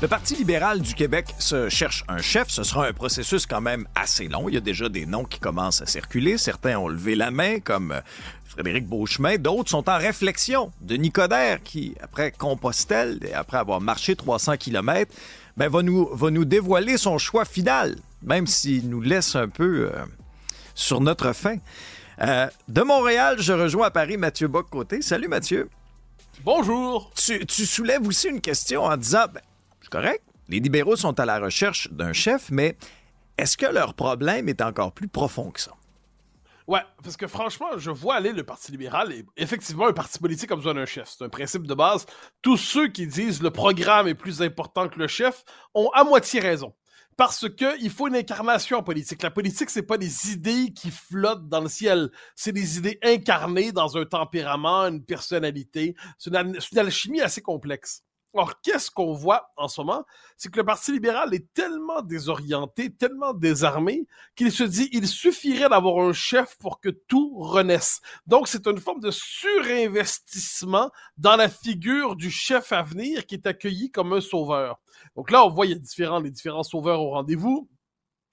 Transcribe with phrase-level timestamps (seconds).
[0.00, 2.50] Le Parti libéral du Québec se cherche un chef.
[2.50, 4.48] Ce sera un processus quand même assez long.
[4.48, 6.38] Il y a déjà des noms qui commencent à circuler.
[6.38, 8.00] Certains ont levé la main, comme euh,
[8.44, 9.38] Frédéric Beauchemin.
[9.38, 10.70] D'autres sont en réflexion.
[10.80, 15.12] Denis Coderre, qui, après Compostelle et après avoir marché 300 km,
[15.56, 19.90] ben, va, nous, va nous dévoiler son choix final, même s'il nous laisse un peu
[19.92, 20.04] euh,
[20.76, 21.56] sur notre fin.
[22.20, 25.02] Euh, de Montréal, je rejoins à Paris Mathieu Bock-Côté.
[25.02, 25.68] Salut Mathieu.
[26.44, 27.10] Bonjour.
[27.16, 29.40] Tu, tu, soulèves aussi une question en disant, ben,
[29.88, 30.22] correct.
[30.48, 32.76] Les libéraux sont à la recherche d'un chef, mais
[33.36, 35.72] est-ce que leur problème est encore plus profond que ça?
[36.66, 40.52] Ouais, parce que franchement, je vois aller le Parti libéral et effectivement, un parti politique
[40.52, 41.08] a besoin d'un chef.
[41.08, 42.04] C'est un principe de base.
[42.42, 46.40] Tous ceux qui disent le programme est plus important que le chef ont à moitié
[46.40, 46.74] raison.
[47.16, 49.22] Parce qu'il faut une incarnation politique.
[49.22, 52.10] La politique, c'est pas des idées qui flottent dans le ciel.
[52.36, 55.96] C'est des idées incarnées dans un tempérament, une personnalité.
[56.18, 58.04] C'est une alchimie assez complexe.
[58.34, 60.04] Or, qu'est-ce qu'on voit en ce moment?
[60.36, 65.68] C'est que le Parti libéral est tellement désorienté, tellement désarmé, qu'il se dit il suffirait
[65.70, 68.00] d'avoir un chef pour que tout renaisse.
[68.26, 73.46] Donc, c'est une forme de surinvestissement dans la figure du chef à venir qui est
[73.46, 74.78] accueilli comme un sauveur.
[75.16, 77.68] Donc là, on voit, il y a différents, les différents sauveurs au rendez-vous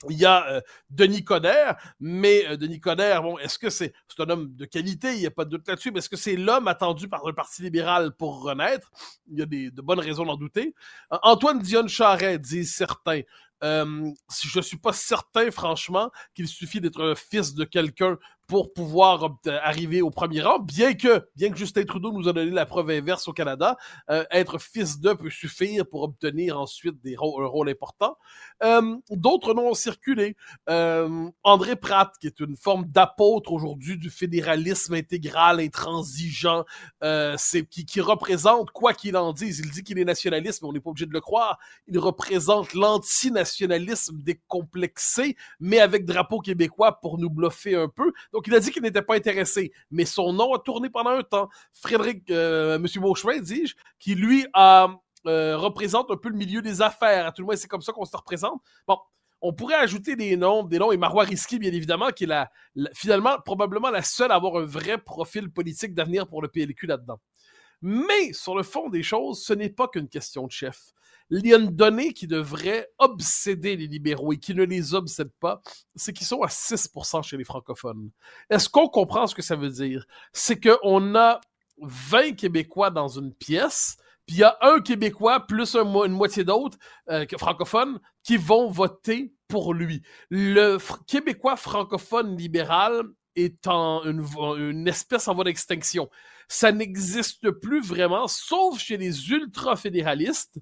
[0.09, 4.29] il y a euh, Denis Coderre, mais euh, Denis Coderre, bon, est-ce que c'est un
[4.29, 6.67] homme de qualité, il n'y a pas de doute là-dessus, mais est-ce que c'est l'homme
[6.67, 8.91] attendu par le Parti libéral pour renaître?
[9.31, 10.73] Il y a de bonnes raisons d'en douter.
[11.09, 13.21] Antoine Dionne Charret, dit certains,
[13.63, 14.11] euh,
[14.43, 19.38] je ne suis pas certain, franchement, qu'il suffit d'être un fils de quelqu'un pour pouvoir
[19.63, 22.89] arriver au premier rang, bien que, bien que Justin Trudeau nous a donné la preuve
[22.91, 23.78] inverse au Canada,
[24.09, 28.17] euh, être fils de peut suffire pour obtenir ensuite des rôles, un rôle important.
[28.63, 30.35] Euh, D'autres noms ont circulé.
[30.69, 36.66] Euh, André Pratt, qui est une forme d'apôtre aujourd'hui du fédéralisme intégral, intransigeant,
[37.03, 37.35] euh,
[37.69, 40.79] qui, qui représente, quoi qu'il en dise, il dit qu'il est nationaliste, mais on n'est
[40.79, 41.57] pas obligé de le croire,
[41.88, 48.11] il représente l'antinationalisme décomplexé, mais avec drapeau québécois pour nous bluffer un peu.
[48.35, 51.23] Donc, il a dit qu'il n'était pas intéressé, mais son nom a tourné pendant un
[51.23, 51.47] temps.
[51.72, 52.85] Frédéric, euh, M.
[52.97, 57.28] Beauchemin, dis-je, qui lui euh, représente un peu le milieu des affaires.
[57.28, 58.62] À tout le moins, c'est comme ça qu'on se représente.
[58.85, 58.97] Bon,
[59.40, 63.38] on pourrait ajouter des noms, des noms, et Marois Risky, bien évidemment, qui est finalement
[63.46, 67.22] probablement la seule à avoir un vrai profil politique d'avenir pour le PLQ là-dedans.
[67.88, 70.96] Mais sur le fond des choses, ce n'est pas qu'une question de chef
[71.29, 75.31] il y a une donnée qui devrait obséder les libéraux et qui ne les obsède
[75.40, 75.62] pas,
[75.96, 78.12] c'est qu'ils sont à 6% chez les francophones.
[78.50, 80.06] Est-ce qu'on comprend ce que ça veut dire?
[80.34, 81.41] C'est qu'on a
[81.79, 86.78] 20 Québécois dans une pièce, puis il y a un Québécois plus une moitié d'autres
[87.09, 90.03] euh, francophones qui vont voter pour lui.
[90.29, 93.03] Le Québécois francophone libéral
[93.35, 96.09] est une espèce en voie d'extinction.
[96.47, 100.59] Ça n'existe plus vraiment, sauf chez les ultra-fédéralistes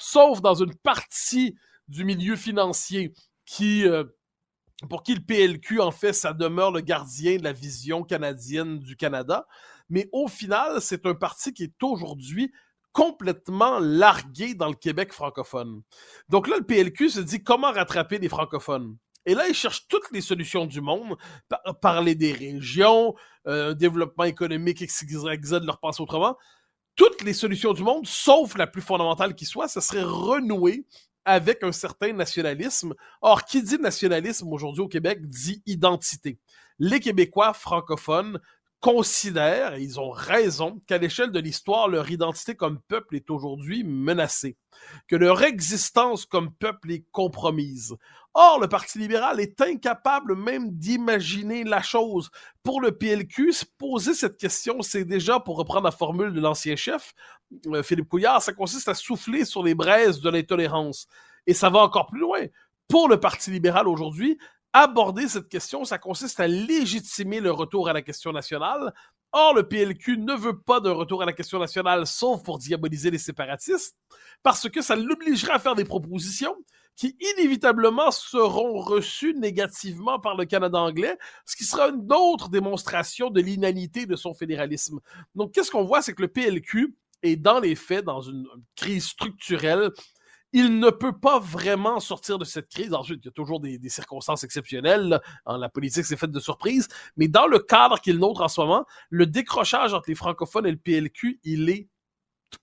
[0.00, 1.54] sauf dans une partie
[1.86, 3.12] du milieu financier
[3.44, 4.04] qui, euh,
[4.88, 8.96] pour qui le PLQ, en fait, ça demeure le gardien de la vision canadienne du
[8.96, 9.46] Canada.
[9.88, 12.52] Mais au final, c'est un parti qui est aujourd'hui
[12.92, 15.82] complètement largué dans le Québec francophone.
[16.28, 18.96] Donc là, le PLQ se dit comment rattraper les francophones?
[19.26, 21.16] Et là, il cherche toutes les solutions du monde,
[21.80, 23.14] parler des régions,
[23.46, 26.36] euh, développement économique, de leur penser autrement
[27.00, 30.84] toutes les solutions du monde, sauf la plus fondamentale qui soit, ce serait renouer
[31.24, 32.94] avec un certain nationalisme.
[33.22, 36.38] Or, qui dit nationalisme aujourd'hui au Québec dit identité.
[36.78, 38.38] Les Québécois francophones
[38.80, 43.84] considèrent, et ils ont raison, qu'à l'échelle de l'histoire, leur identité comme peuple est aujourd'hui
[43.84, 44.56] menacée,
[45.06, 47.94] que leur existence comme peuple est compromise.
[48.32, 52.30] Or, le Parti libéral est incapable même d'imaginer la chose.
[52.62, 56.76] Pour le PLQ, se poser cette question, c'est déjà, pour reprendre la formule de l'ancien
[56.76, 57.12] chef,
[57.66, 61.06] euh, Philippe Couillard, ça consiste à souffler sur les braises de l'intolérance.
[61.46, 62.46] Et ça va encore plus loin.
[62.88, 64.38] Pour le Parti libéral aujourd'hui,
[64.72, 68.92] aborder cette question, ça consiste à légitimer le retour à la question nationale.
[69.32, 73.10] Or, le PLQ ne veut pas d'un retour à la question nationale, sauf pour diaboliser
[73.10, 73.96] les séparatistes,
[74.42, 76.56] parce que ça l'obligerait à faire des propositions
[76.96, 83.30] qui inévitablement seront reçues négativement par le Canada anglais, ce qui sera une autre démonstration
[83.30, 85.00] de l'inanité de son fédéralisme.
[85.34, 89.06] Donc, qu'est-ce qu'on voit, c'est que le PLQ est dans les faits dans une crise
[89.06, 89.90] structurelle
[90.52, 92.92] il ne peut pas vraiment sortir de cette crise.
[92.92, 95.20] Ensuite, il y a toujours des, circonstances exceptionnelles.
[95.44, 96.88] En la politique, c'est fait de surprises.
[97.16, 100.72] Mais dans le cadre qu'il nôtre en ce moment, le décrochage entre les francophones et
[100.72, 101.88] le PLQ, il est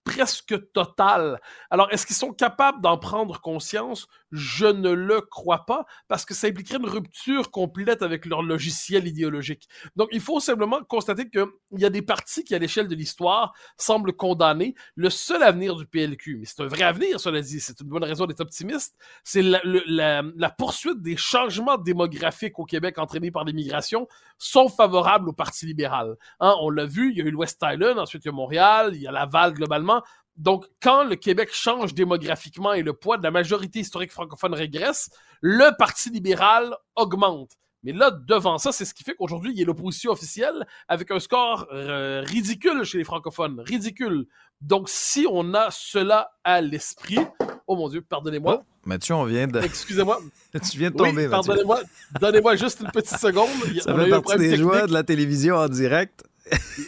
[0.03, 1.39] presque total.
[1.69, 4.07] Alors, est-ce qu'ils sont capables d'en prendre conscience?
[4.31, 9.07] Je ne le crois pas, parce que ça impliquerait une rupture complète avec leur logiciel
[9.07, 9.67] idéologique.
[9.95, 13.53] Donc, il faut simplement constater qu'il y a des partis qui, à l'échelle de l'histoire,
[13.77, 16.37] semblent condamner le seul avenir du PLQ.
[16.39, 17.59] Mais c'est un vrai avenir, cela dit.
[17.59, 18.95] C'est une bonne raison d'être optimiste.
[19.23, 24.07] C'est la, poursuite des changements démographiques au Québec entraînés par l'immigration
[24.37, 26.15] sont favorables au Parti libéral.
[26.39, 28.33] Hein, on l'a vu, il y a eu le West Island, ensuite il y a
[28.33, 30.03] Montréal, il y a Laval globalement.
[30.37, 35.09] Donc, quand le Québec change démographiquement et le poids de la majorité historique francophone régresse,
[35.41, 37.51] le Parti libéral augmente.
[37.83, 41.09] Mais là, devant ça, c'est ce qui fait qu'aujourd'hui, il y a l'opposition officielle avec
[41.11, 43.61] un score euh, ridicule chez les francophones.
[43.61, 44.25] Ridicule.
[44.61, 47.19] Donc, si on a cela à l'esprit,
[47.67, 48.61] oh mon Dieu, pardonnez-moi.
[48.61, 49.59] Oh, Mathieu, on vient de.
[49.59, 50.19] Excusez-moi.
[50.53, 51.81] tu viens de tomber, oui, Pardonnez-moi.
[52.19, 53.49] Donnez-moi juste une petite seconde.
[53.81, 56.23] Ça fait partie des joies de la télévision en direct.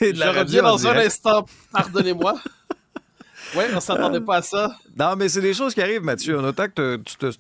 [0.01, 1.45] Et de la Je reviens dans un instant.
[1.71, 2.41] Pardonnez-moi.
[3.55, 4.75] Oui, on s'attendait pas à ça.
[4.97, 6.37] Non, mais c'est des choses qui arrivent, Mathieu.
[6.37, 7.31] On note que tu te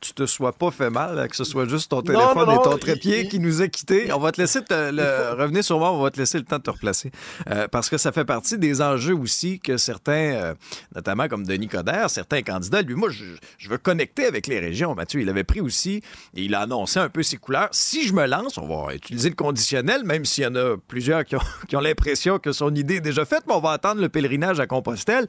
[0.00, 3.28] tu te sois pas fait mal, que ce soit juste ton téléphone et ton trépied
[3.28, 4.12] qui nous a quittés.
[4.12, 6.58] On va te laisser te, le, revenir sur moi, on va te laisser le temps
[6.58, 7.10] de te replacer.
[7.50, 10.54] Euh, parce que ça fait partie des enjeux aussi que certains, euh,
[10.94, 14.94] notamment comme Denis Coderre, certains candidats, lui, moi, je, veux connecter avec les régions.
[14.94, 16.02] Mathieu, il avait pris aussi,
[16.34, 17.68] et il a annoncé un peu ses couleurs.
[17.72, 21.24] Si je me lance, on va utiliser le conditionnel, même s'il y en a plusieurs
[21.24, 24.00] qui ont, qui ont l'impression que son idée est déjà faite, mais on va attendre
[24.00, 25.26] le pèlerinage à Compostelle.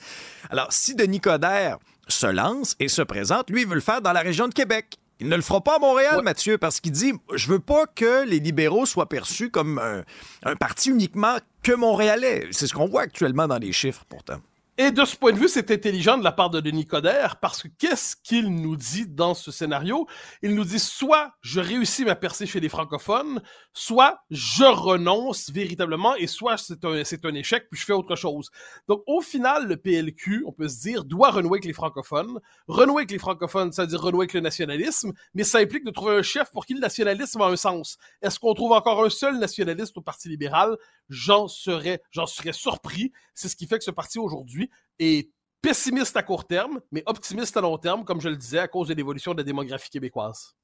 [0.49, 1.77] Alors, si Denis Coderre
[2.09, 3.49] se lance et se présente.
[3.49, 4.97] Lui, il veut le faire dans la région de Québec.
[5.21, 8.25] Il ne le fera pas à Montréal, Mathieu, parce qu'il dit Je veux pas que
[8.25, 10.03] les libéraux soient perçus comme un,
[10.43, 12.47] un parti uniquement que montréalais.
[12.51, 14.39] C'est ce qu'on voit actuellement dans les chiffres, pourtant.
[14.81, 17.61] Et de ce point de vue, c'est intelligent de la part de Denis Coderre parce
[17.61, 20.07] que qu'est-ce qu'il nous dit dans ce scénario?
[20.41, 23.41] Il nous dit soit je réussis ma percée chez les francophones,
[23.73, 28.51] soit je renonce véritablement et soit c'est un, un échec puis je fais autre chose.
[28.87, 32.39] Donc au final, le PLQ, on peut se dire, doit renouer avec les francophones.
[32.69, 35.91] Renouer avec les francophones, ça veut dire renouer avec le nationalisme, mais ça implique de
[35.91, 37.97] trouver un chef pour qui le nationalisme a un sens.
[38.21, 40.77] Est-ce qu'on trouve encore un seul nationaliste au Parti libéral?
[41.09, 43.11] J'en serais, j'en serais surpris.
[43.33, 44.68] C'est ce qui fait que ce parti aujourd'hui
[44.99, 45.29] est
[45.61, 48.87] pessimiste à court terme, mais optimiste à long terme, comme je le disais, à cause
[48.87, 50.55] de l'évolution de la démographie québécoise.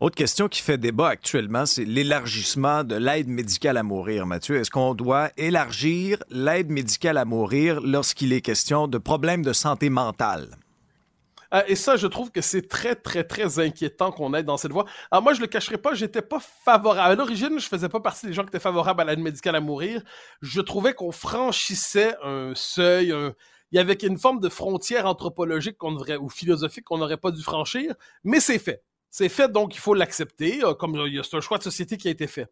[0.00, 4.26] Autre question qui fait débat actuellement, c'est l'élargissement de l'aide médicale à mourir.
[4.26, 9.52] Mathieu, est-ce qu'on doit élargir l'aide médicale à mourir lorsqu'il est question de problèmes de
[9.52, 10.56] santé mentale?
[11.54, 14.72] Euh, et ça, je trouve que c'est très, très, très inquiétant qu'on aille dans cette
[14.72, 14.84] voie.
[15.10, 17.12] Alors moi, je le cacherai pas, j'étais pas favorable.
[17.12, 19.60] À l'origine, je faisais pas partie des gens qui étaient favorables à l'aide médicale à
[19.60, 20.02] mourir.
[20.42, 23.14] Je trouvais qu'on franchissait un seuil,
[23.70, 27.30] il y avait une forme de frontière anthropologique qu'on devrait, ou philosophique qu'on n'aurait pas
[27.30, 28.82] dû franchir, mais c'est fait.
[29.10, 32.10] C'est fait, donc il faut l'accepter, euh, comme c'est un choix de société qui a
[32.10, 32.46] été fait.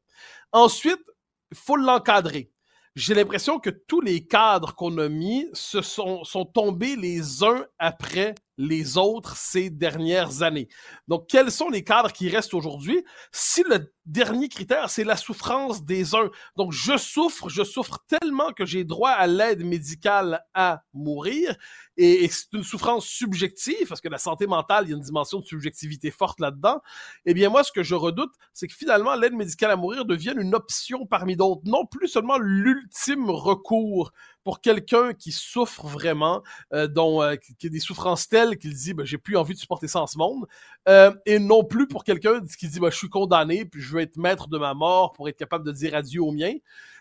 [0.52, 1.02] Ensuite,
[1.50, 2.50] il faut l'encadrer
[2.96, 7.66] j'ai l'impression que tous les cadres qu'on a mis se sont, sont tombés les uns
[7.78, 10.69] après les autres ces dernières années.
[11.08, 13.05] Donc, quels sont les cadres qui restent aujourd'hui?
[13.32, 16.31] Si le dernier critère, c'est la souffrance des uns.
[16.56, 21.56] Donc, je souffre, je souffre tellement que j'ai droit à l'aide médicale à mourir.
[21.97, 25.41] Et, c'est une souffrance subjective, parce que la santé mentale, il y a une dimension
[25.41, 26.81] de subjectivité forte là-dedans.
[27.25, 30.41] Eh bien, moi, ce que je redoute, c'est que finalement, l'aide médicale à mourir devienne
[30.41, 34.13] une option parmi d'autres, non plus seulement l'ultime recours
[34.46, 36.41] pour quelqu'un qui souffre vraiment,
[36.72, 39.58] euh, dont euh, qui a des souffrances telles qu'il dit ben, j'ai plus envie de
[39.58, 40.46] supporter ça en ce monde,
[40.88, 44.00] euh, et non plus pour quelqu'un qui dit ben, je suis condamné puis je veux
[44.00, 46.52] être maître de ma mort pour être capable de dire adieu au mien.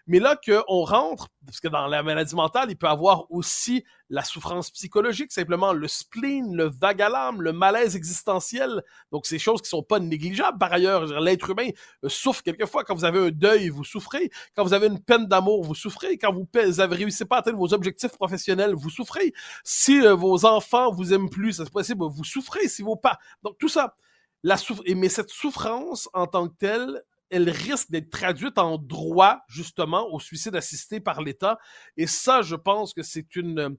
[0.07, 4.23] Mais là qu'on rentre, parce que dans la maladie mentale, il peut avoir aussi la
[4.23, 7.03] souffrance psychologique, simplement le spleen, le vague
[7.37, 8.83] le malaise existentiel.
[9.11, 10.57] Donc, ces choses qui sont pas négligeables.
[10.59, 11.69] Par ailleurs, l'être humain
[12.03, 12.83] euh, souffre quelquefois.
[12.83, 14.29] Quand vous avez un deuil, vous souffrez.
[14.55, 16.17] Quand vous avez une peine d'amour, vous souffrez.
[16.17, 19.33] Quand vous avez réussi pas à atteindre vos objectifs professionnels, vous souffrez.
[19.63, 22.67] Si euh, vos enfants vous aiment plus, c'est possible, vous souffrez.
[22.67, 23.17] Si vos pas.
[23.43, 23.95] Donc, tout ça.
[24.43, 24.57] La
[24.95, 30.19] Mais cette souffrance en tant que telle, elle risque d'être traduite en droit, justement, au
[30.19, 31.57] suicide assisté par l'État.
[31.97, 33.77] Et ça, je pense que c'est une,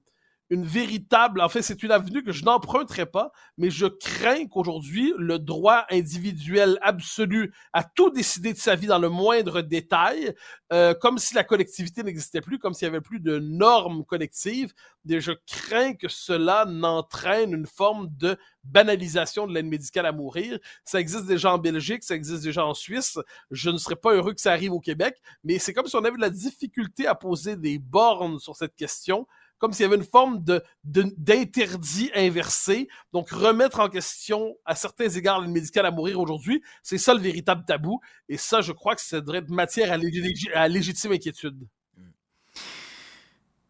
[0.49, 5.13] une véritable, en fait, c'est une avenue que je n'emprunterai pas, mais je crains qu'aujourd'hui,
[5.17, 10.33] le droit individuel absolu à tout décider de sa vie dans le moindre détail,
[10.71, 14.73] euh, comme si la collectivité n'existait plus, comme s'il n'y avait plus de normes collectives,
[15.09, 20.59] et je crains que cela n'entraîne une forme de banalisation de l'aide médicale à mourir.
[20.83, 23.17] Ça existe déjà en Belgique, ça existe déjà en Suisse.
[23.51, 26.03] Je ne serais pas heureux que ça arrive au Québec, mais c'est comme si on
[26.03, 29.27] avait de la difficulté à poser des bornes sur cette question
[29.59, 30.43] comme s'il y avait une forme
[30.83, 32.87] d'interdit inversé.
[33.13, 37.19] Donc, remettre en question, à certains égards, l'aide médicale à mourir aujourd'hui, c'est ça le
[37.19, 37.99] véritable tabou.
[38.29, 41.67] Et ça, je crois que ça devrait être matière à, à légitime inquiétude.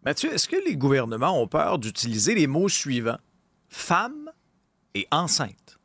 [0.03, 3.19] Mathieu, est-ce que les gouvernements ont peur d'utiliser les mots suivants?
[3.67, 4.31] Femme
[4.93, 5.76] et enceinte?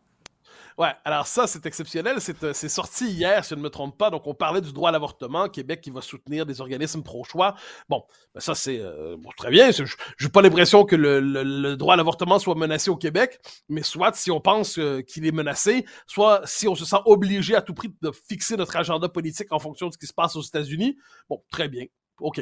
[0.79, 2.17] Ouais, alors ça, c'est exceptionnel.
[2.43, 4.11] Euh, c'est sorti hier, si je ne me trompe pas.
[4.11, 7.55] Donc, on parlait du droit à l'avortement, Québec qui va soutenir des organismes pro-choix.
[7.88, 9.71] Bon, ben ça, c'est euh, très bien.
[9.71, 14.14] Je n'ai pas l'impression que le, droit à l'avortement soit menacé au Québec, mais soit
[14.14, 17.75] si on pense euh, qu'il est menacé, soit si on se sent obligé à tout
[17.75, 20.97] prix de fixer notre agenda politique en fonction de ce qui se passe aux États-Unis.
[21.29, 21.87] Bon, très bien.
[22.23, 22.41] OK.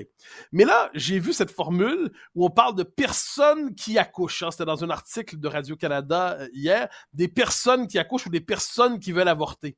[0.53, 4.43] Mais là, j'ai vu cette formule où on parle de personnes qui accouchent.
[4.43, 4.51] Hein.
[4.51, 6.89] C'était dans un article de Radio-Canada euh, hier.
[7.13, 9.77] Des personnes qui accouchent ou des personnes qui veulent avorter.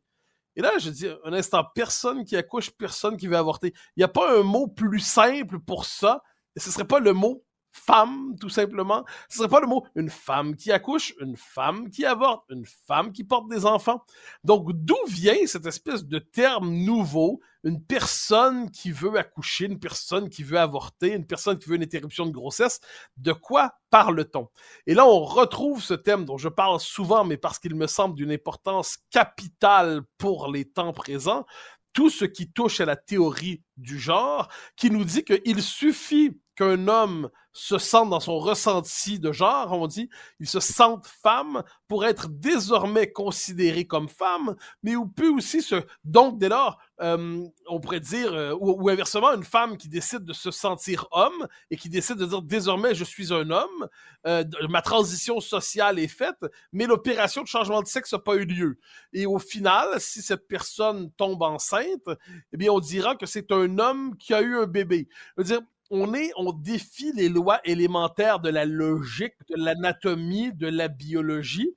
[0.57, 3.73] Et là, je dis un instant, personne qui accouche, personne qui veut avorter.
[3.97, 6.23] Il n'y a pas un mot plus simple pour ça?
[6.57, 7.43] Et ce serait pas le mot
[7.73, 9.05] femme, tout simplement.
[9.29, 13.13] Ce serait pas le mot une femme qui accouche, une femme qui avorte, une femme
[13.13, 14.05] qui porte des enfants.
[14.45, 20.29] Donc, d'où vient cette espèce de terme nouveau, une personne qui veut accoucher, une personne
[20.29, 22.81] qui veut avorter, une personne qui veut une interruption de grossesse?
[23.17, 24.49] De quoi parle-t-on?
[24.87, 28.15] Et là, on retrouve ce thème dont je parle souvent, mais parce qu'il me semble
[28.17, 31.47] d'une importance capitale pour les temps présents,
[31.93, 36.89] tout ce qui touche à la théorie du genre, qui nous dit qu'il suffit qu'un
[36.89, 40.09] homme se sente dans son ressenti de genre, on dit,
[40.41, 45.77] il se sente femme pour être désormais considéré comme femme, mais ou peut aussi se...
[46.05, 50.33] Donc, dès lors, euh, on pourrait dire, euh, ou, inversement, une femme qui décide de
[50.33, 53.89] se sentir homme et qui décide de dire désormais je suis un homme,
[54.27, 58.47] euh, ma transition sociale est faite, mais l'opération de changement de sexe n'a pas eu
[58.47, 58.79] lieu.
[59.13, 62.09] Et au final, si cette personne tombe enceinte,
[62.53, 65.09] eh bien, on dira que c'est un homme qui a eu un bébé.
[65.37, 65.61] Je veux dire,
[65.95, 71.77] on est, on défie les lois élémentaires de la logique, de l'anatomie, de la biologie.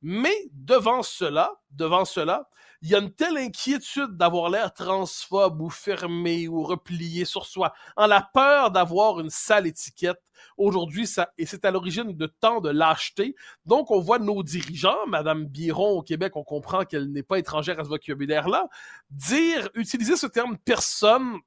[0.00, 2.48] Mais devant cela, devant cela,
[2.82, 7.72] il y a une telle inquiétude d'avoir l'air transphobe ou fermé ou replié sur soi,
[7.96, 10.22] en la peur d'avoir une sale étiquette.
[10.56, 13.34] Aujourd'hui, ça, et c'est à l'origine de tant de lâcheté.
[13.66, 17.80] Donc, on voit nos dirigeants, Madame Biron au Québec, on comprend qu'elle n'est pas étrangère
[17.80, 18.68] à ce vocabulaire-là,
[19.10, 21.40] dire, utiliser ce terme personne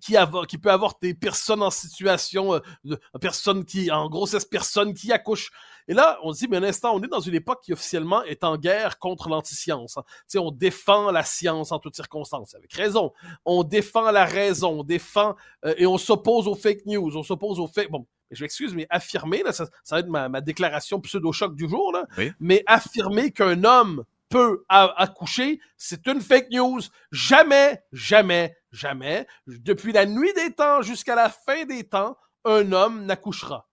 [0.00, 0.16] qui,
[0.48, 5.12] qui peut avoir des personnes en situation, euh, de, personne qui, en grossesse, personne qui
[5.12, 5.50] accouche.
[5.88, 8.22] Et là, on se dit, mais un instant, on est dans une époque qui officiellement
[8.24, 9.96] est en guerre contre l'antiscience.
[9.96, 10.04] Hein.
[10.26, 13.12] sais, on défend la science en toutes circonstances, avec raison.
[13.44, 17.58] On défend la raison, on défend euh, et on s'oppose aux fake news, on s'oppose
[17.58, 17.90] aux fake.
[17.90, 21.68] Bon, je m'excuse, mais affirmer, là, ça, ça, va être ma, ma déclaration pseudo-choc du
[21.68, 22.06] jour, là,
[22.38, 26.80] mais affirmer qu'un homme peut accoucher, c'est une fake news.
[27.10, 33.04] Jamais, jamais, jamais, depuis la nuit des temps jusqu'à la fin des temps, un homme
[33.04, 33.68] n'accouchera.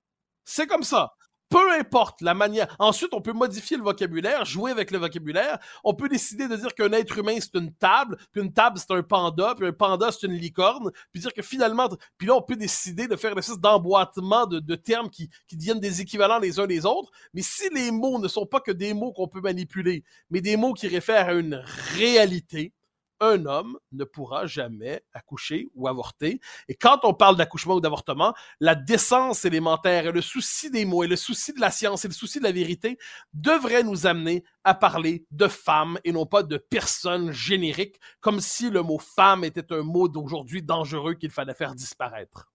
[0.46, 1.14] C'est comme ça.
[1.50, 2.76] Peu importe la manière.
[2.78, 5.60] Ensuite, on peut modifier le vocabulaire, jouer avec le vocabulaire.
[5.86, 8.92] On peut décider de dire qu'un être humain, c'est une table, puis une table, c'est
[8.94, 11.88] un panda, puis un panda, c'est une licorne, puis dire que finalement,
[12.18, 15.56] puis là, on peut décider de faire une espèce d'emboîtement de, de, termes qui, qui
[15.56, 17.12] deviennent des équivalents les uns les autres.
[17.34, 20.58] Mais si les mots ne sont pas que des mots qu'on peut manipuler, mais des
[20.58, 21.64] mots qui réfèrent à une
[21.96, 22.74] réalité,
[23.20, 26.40] un homme ne pourra jamais accoucher ou avorter.
[26.68, 31.04] Et quand on parle d'accouchement ou d'avortement, la décence élémentaire et le souci des mots
[31.04, 32.98] et le souci de la science et le souci de la vérité
[33.34, 38.70] devraient nous amener à parler de femmes et non pas de personnes génériques, comme si
[38.70, 42.52] le mot femme était un mot d'aujourd'hui dangereux qu'il fallait faire disparaître.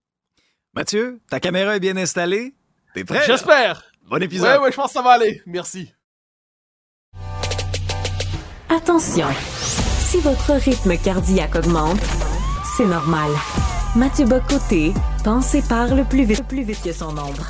[0.75, 2.55] Mathieu, ta caméra est bien installée?
[2.95, 3.23] T'es prêt?
[3.27, 3.91] J'espère.
[4.03, 4.59] Bon épisode.
[4.59, 5.43] Oui, oui, je pense que ça va aller.
[5.47, 5.93] Merci.
[8.69, 9.29] Attention.
[10.13, 12.03] Si votre rythme cardiaque augmente,
[12.77, 13.31] c'est normal.
[13.97, 14.93] Mathieu Bocoté
[15.25, 17.49] pense et parle plus vite, plus vite que son ombre.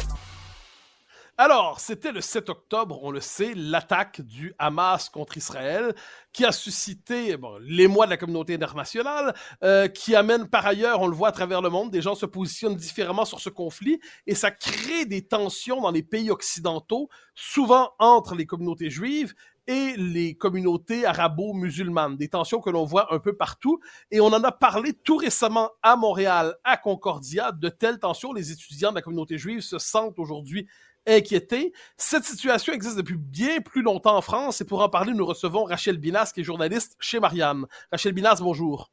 [1.39, 5.93] Alors, c'était le 7 octobre, on le sait, l'attaque du Hamas contre Israël,
[6.33, 11.17] qui a suscité l'émoi de la communauté internationale, euh, qui amène par ailleurs, on le
[11.17, 14.53] voit à travers le monde, des gens se positionnent différemment sur ce conflit, et ça
[14.53, 19.35] crée des tensions dans les pays occidentaux, souvent entre les communautés juives
[19.67, 23.81] et les communautés arabo-musulmanes, des tensions que l'on voit un peu partout.
[24.11, 28.33] Et on en a parlé tout récemment à Montréal, à Concordia, de telles tensions.
[28.33, 30.67] Les étudiants de la communauté juive se sentent aujourd'hui
[31.07, 31.73] inquiétés.
[31.97, 35.65] Cette situation existe depuis bien plus longtemps en France et pour en parler, nous recevons
[35.65, 37.67] Rachel Binas, qui est journaliste chez Marianne.
[37.91, 38.91] Rachel Binas, bonjour.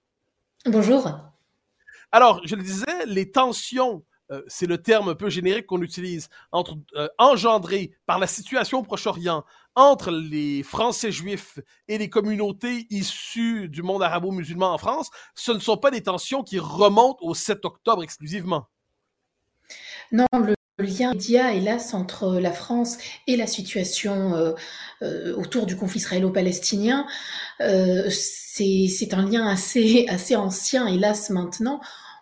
[0.66, 1.08] Bonjour.
[2.12, 6.30] Alors, je le disais, les tensions euh, c'est le terme un peu générique qu'on utilise,
[6.52, 9.44] entre, euh, engendré par la situation au Proche-Orient
[9.80, 11.58] entre les Français juifs
[11.88, 16.44] et les communautés issues du monde arabo-musulman en France, ce ne sont pas des tensions
[16.44, 18.68] qui remontent au 7 octobre exclusivement.
[20.12, 24.54] Non, le lien immédiat, hélas, entre la France et la situation euh,
[25.02, 27.08] euh, autour du conflit israélo-palestinien,
[27.62, 31.80] euh, c'est un lien assez, assez ancien, hélas, maintenant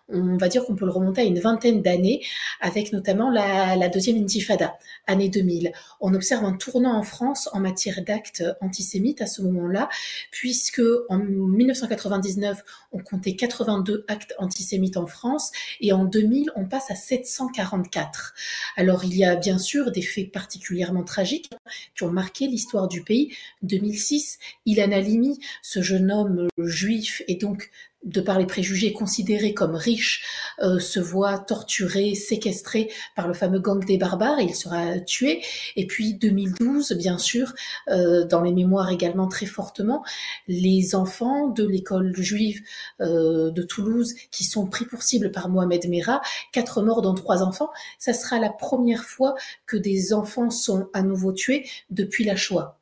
[0.08, 2.24] on va dire qu'on peut le remonter à une vingtaine d'années,
[2.60, 5.72] avec notamment la, deuxième intifada, année 2000.
[6.00, 9.88] On observe un tournant en France en matière d'actes antisémites à ce moment-là,
[10.30, 15.50] puisque en 1999, on comptait 82 actes antisémites en France,
[15.80, 18.34] et en 2000, on passe à 744.
[18.76, 21.50] Alors il y a bien sûr des faits particulièrement tragiques
[21.94, 23.34] qui ont marqué l'histoire du pays.
[23.62, 27.70] 2006, Ilan Halimi, ce jeune homme juif et donc
[28.04, 30.24] de par les préjugés, considéré comme riche,
[30.60, 35.42] euh, se voit torturé, séquestré par le fameux gang des barbares il sera tué.
[35.76, 37.54] Et puis 2012, bien sûr,
[37.88, 40.04] euh, dans les mémoires également très fortement,
[40.46, 42.62] les enfants de l'école juive
[43.00, 46.20] euh, de Toulouse qui sont pris pour cible par Mohamed Merah,
[46.52, 47.70] quatre morts dont trois enfants.
[47.98, 49.34] Ça sera la première fois
[49.66, 52.78] que des enfants sont à nouveau tués depuis la Shoah.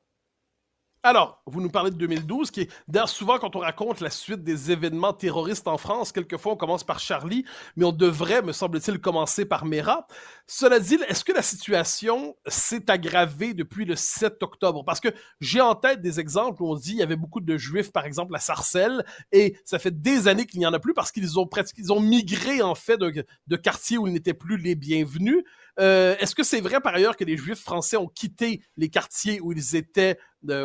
[1.06, 4.42] Alors, vous nous parlez de 2012, qui est d'ailleurs souvent quand on raconte la suite
[4.42, 7.44] des événements terroristes en France, quelquefois on commence par Charlie,
[7.76, 10.08] mais on devrait, me semble-t-il, commencer par Mera.
[10.48, 14.84] Cela dit, est-ce que la situation s'est aggravée depuis le 7 octobre?
[14.84, 15.10] Parce que
[15.40, 18.04] j'ai en tête des exemples où on dit il y avait beaucoup de juifs, par
[18.04, 21.38] exemple, à Sarcelles, et ça fait des années qu'il n'y en a plus parce qu'ils
[21.38, 25.44] ont migré en fait de, de quartiers où ils n'étaient plus les bienvenus.
[25.78, 29.40] Euh, est-ce que c'est vrai par ailleurs que les Juifs français ont quitté les quartiers
[29.40, 30.18] où ils étaient,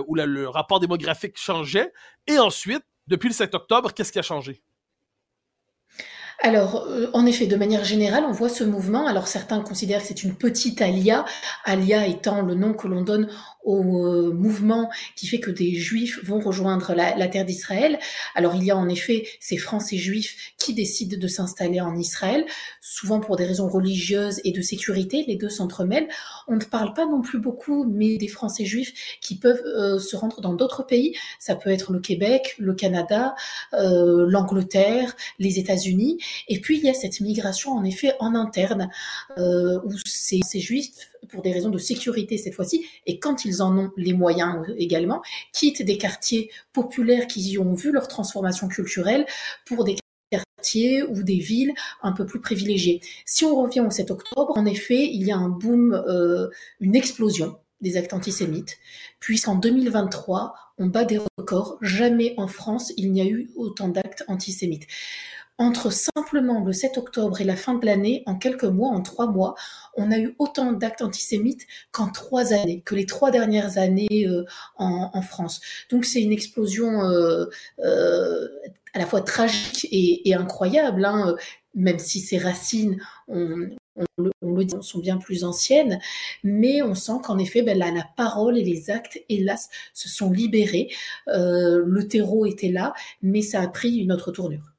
[0.08, 1.92] où le rapport démographique changeait?
[2.28, 4.64] Et ensuite, depuis le 7 octobre, qu'est-ce qui a changé?
[6.44, 9.06] Alors, euh, en effet, de manière générale, on voit ce mouvement.
[9.06, 11.24] Alors, certains considèrent que c'est une petite alia,
[11.66, 13.30] alia étant le nom que l'on donne
[13.64, 18.00] au euh, mouvement qui fait que des juifs vont rejoindre la, terre d'Israël.
[18.36, 22.46] Alors il y a en effet ces Français juifs qui décident de s'installer en Israël,
[22.82, 26.08] souvent pour des raisons religieuses et de sécurité, les deux s'entremêlent.
[26.48, 30.16] On ne parle pas non plus beaucoup, mais des Français juifs qui peuvent euh, se
[30.16, 31.16] rendre dans d'autres pays.
[31.40, 33.36] Ça peut être le Québec, le Canada,
[33.74, 36.20] l'Angleterre, les États-Unis.
[36.48, 38.90] Et puis il y a cette migration en effet en interne,
[39.38, 40.90] où ces, juifs
[41.30, 45.22] pour des raisons de sécurité cette fois-ci, et quand ils en ont les moyens également,
[45.54, 49.26] quittent des quartiers populaires qui y ont vu leur transformation culturelle
[49.66, 49.98] pour des
[50.32, 53.02] quartiers ou des villes un peu plus privilégiées.
[53.26, 56.96] Si on revient au 7 octobre, en effet, il y a un boom, euh, une
[56.96, 58.78] explosion des actes antisémites,
[59.20, 61.78] puisqu'en 2023, on bat des records.
[61.82, 64.88] Jamais en France, il n'y a eu autant d'actes antisémites.
[65.58, 69.28] Entre simplement le 7 octobre et la fin de l'année, en quelques mois, en trois
[69.28, 69.54] mois,
[69.96, 74.44] on a eu autant d'actes antisémites qu'en trois années, que les trois dernières années euh,
[74.78, 75.62] en, France.
[75.92, 77.46] Donc c'est une explosion euh,
[77.80, 78.48] euh,
[78.94, 81.36] à la fois tragique et, incroyable, hein,
[81.76, 83.70] même si ses racines, on,
[84.18, 86.00] le dit, sont bien plus anciennes,
[86.44, 90.32] mais on sent qu'en effet, ben, la, la, parole et les actes, hélas, se sont
[90.32, 90.90] libérés.
[91.28, 94.72] le terreau était là, mais ça a pris une autre tournure.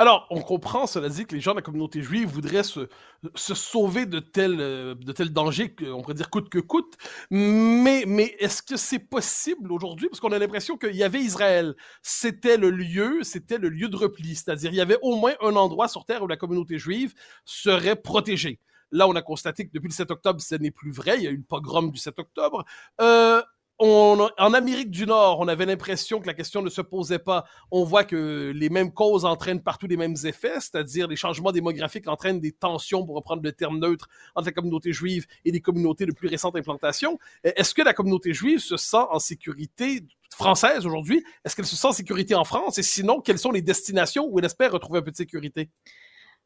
[0.00, 2.88] Alors, on comprend, cela dit, que les gens de la communauté juive voudraient se,
[3.34, 6.96] sauver de tel, euh, tel danger, on pourrait dire coûte que coûte.
[7.30, 10.08] Mais, mais est-ce que c'est possible aujourd'hui?
[10.08, 11.74] Parce qu'on a l'impression qu'il y avait Israël.
[12.00, 14.36] C'était le lieu, c'était le lieu de repli.
[14.36, 17.12] C'est-à-dire, il y avait au moins un endroit sur Terre où la communauté juive
[17.44, 18.58] serait protégée.
[18.92, 21.18] Là, on a constaté que depuis le 7 octobre, ce n'est plus vrai.
[21.18, 22.64] Il y a eu le pogrom du 7 octobre.
[23.02, 23.42] Euh,
[23.80, 27.46] en Amérique du Nord, on avait l'impression que la question ne se posait pas.
[27.70, 32.06] On voit que les mêmes causes entraînent partout les mêmes effets, c'est-à-dire les changements démographiques
[32.06, 36.04] entraînent des tensions, pour reprendre le terme neutre, entre la communauté juive et les communautés
[36.04, 37.18] de plus récente implantation.
[37.42, 41.24] Est-ce que la communauté juive se sent en sécurité française aujourd'hui?
[41.44, 42.76] Est-ce qu'elle se sent en sécurité en France?
[42.78, 45.70] Et sinon, quelles sont les destinations où elle espère retrouver un peu de sécurité?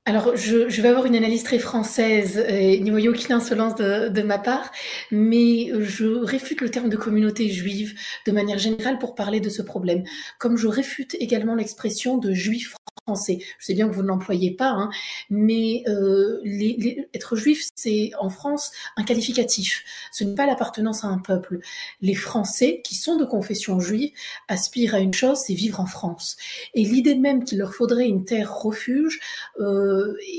[0.07, 4.21] Alors, je, je, vais avoir une analyse très française, et n'y aucune insolence de, de,
[4.23, 4.71] ma part,
[5.11, 7.95] mais je réfute le terme de communauté juive
[8.27, 10.05] de manière générale pour parler de ce problème,
[10.39, 12.75] comme je réfute également l'expression de juif
[13.07, 13.39] français.
[13.59, 14.91] Je sais bien que vous ne l'employez pas, hein,
[15.31, 19.85] mais euh, les, être juif, c'est en France un qualificatif.
[20.13, 21.59] Ce n'est pas l'appartenance à un peuple.
[22.01, 24.13] Les Français, qui sont de confession juive,
[24.49, 26.37] aspirent à une chose, c'est vivre en France.
[26.75, 29.21] Et l'idée même qu'il leur faudrait une terre refuge
[29.61, 29.94] euh,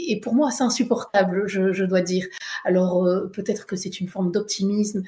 [0.08, 2.26] est pour moi assez insupportable, je, dois dire.
[2.64, 5.04] Alors euh, peut-être que c'est une forme d'optimisme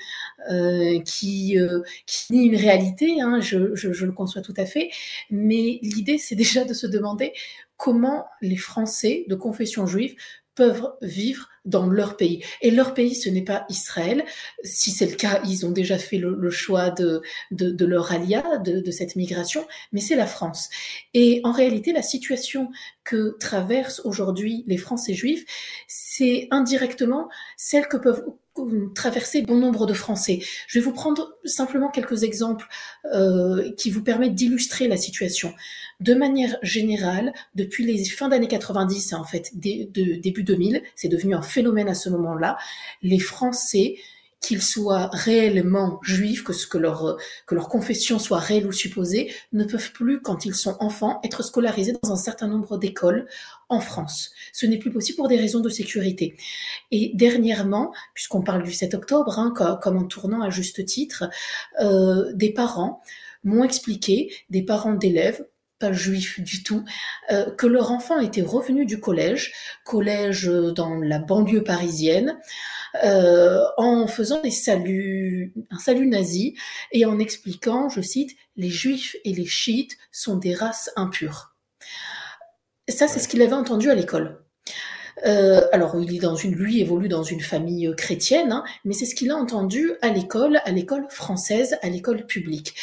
[0.51, 1.81] euh, qui, euh,
[2.29, 4.89] nie une réalité, hein, je le conçois tout à fait,
[5.29, 7.33] mais l'idée c'est déjà de se demander
[7.77, 10.15] comment les Français de confession juive
[10.58, 12.43] peuvent vivre dans leur pays.
[12.62, 14.26] Et leur pays, ce n'est pas Israël.
[14.63, 18.80] Si c'est le cas, ils ont déjà fait le, choix de, de, leur alia, de,
[18.80, 20.70] de cette migration, mais c'est la France.
[21.13, 22.72] Et en réalité, la situation
[23.04, 25.46] que traversent aujourd'hui les Français juifs,
[25.88, 28.26] c'est indirectement celle que peuvent
[28.96, 30.39] traverser bon nombre de Français.
[30.67, 32.67] Je vais vous prendre simplement quelques exemples
[33.13, 35.54] euh, qui vous permettent d'illustrer la situation.
[36.00, 41.36] De manière générale, depuis les fins d'années 90, en fait de, début 2000, c'est devenu
[41.36, 42.58] un phénomène à ce moment-là,
[43.02, 43.96] les Français
[44.41, 47.17] qu'ils soient réellement juifs, que, leur,
[47.69, 52.12] confession soit réelle ou supposée, ne peuvent plus, quand ils sont enfants, être scolarisés dans
[52.12, 53.28] un certain nombre d'écoles
[53.69, 54.32] en France.
[54.54, 56.38] Ce n'est plus possible pour des raisons de sécurité.
[56.91, 61.30] Et dernièrement, puisqu'on parle du 7 octobre, hein, comme, en tournant à juste titre,
[61.82, 63.02] euh, des parents
[63.43, 65.45] m'ont expliqué, des parents d'élèves,
[65.80, 66.84] pas juifs du tout,
[67.32, 72.39] euh, que leur enfant était revenu du collège, collège dans la banlieue parisienne,
[73.03, 76.55] euh, en faisant des saluts, un salut nazi
[76.91, 81.55] et en expliquant, je cite, les juifs et les chiites sont des races impures.
[82.89, 84.43] Ça, c'est ce qu'il avait entendu à l'école.
[85.25, 88.93] Euh, alors, il est dans une, lui évolue dans une famille euh, chrétienne, hein, mais
[88.93, 92.75] c'est ce qu'il a entendu à l'école, à l'école française, à l'école publique.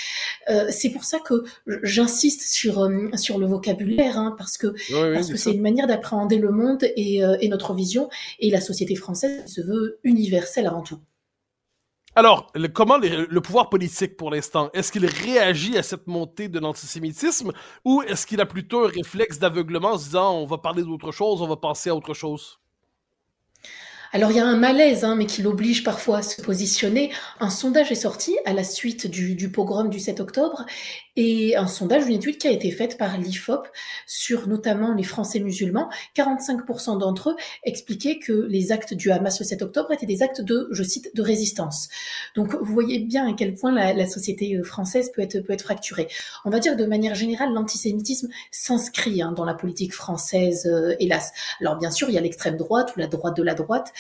[0.51, 1.44] Euh, c'est pour ça que
[1.83, 4.75] j'insiste sur euh, sur le vocabulaire, hein, parce que
[5.14, 8.09] parce que c'est une manière d'appréhender le monde et, et notre vision
[8.40, 10.99] et la société française se veut universelle avant tout.
[12.16, 17.50] Alors, comment le pouvoir politique pour l'instant, est-ce qu'il réagit à cette montée de l'antisémitisme
[17.85, 21.11] ou est-ce qu'il a plutôt un réflexe d'aveuglement en se disant on va parler d'autre
[21.11, 22.61] chose, on va passer à autre chose?
[24.12, 27.11] Alors il y a un malaise, hein, mais qui l'oblige parfois à se positionner.
[27.40, 30.64] Un sondage est sorti à la suite du pogrom du 7 octobre
[31.16, 33.68] et un sondage, une étude qui a été faite par l'IFOP
[34.07, 35.88] sur notamment les Français musulmans.
[36.16, 40.40] 45% d'entre eux expliquaient que les actes du Hamas le 7 octobre étaient des actes
[40.40, 41.88] de, je cite, de résistance.
[42.35, 46.09] Donc vous voyez bien à quel point la, société française peut être, peut être fracturée.
[46.44, 51.33] On va dire de manière générale, l'antisémitisme s'inscrit hein, dans la politique française, euh, hélas.
[51.61, 53.92] Alors bien sûr, il y a l'extrême droite ou la droite de la droite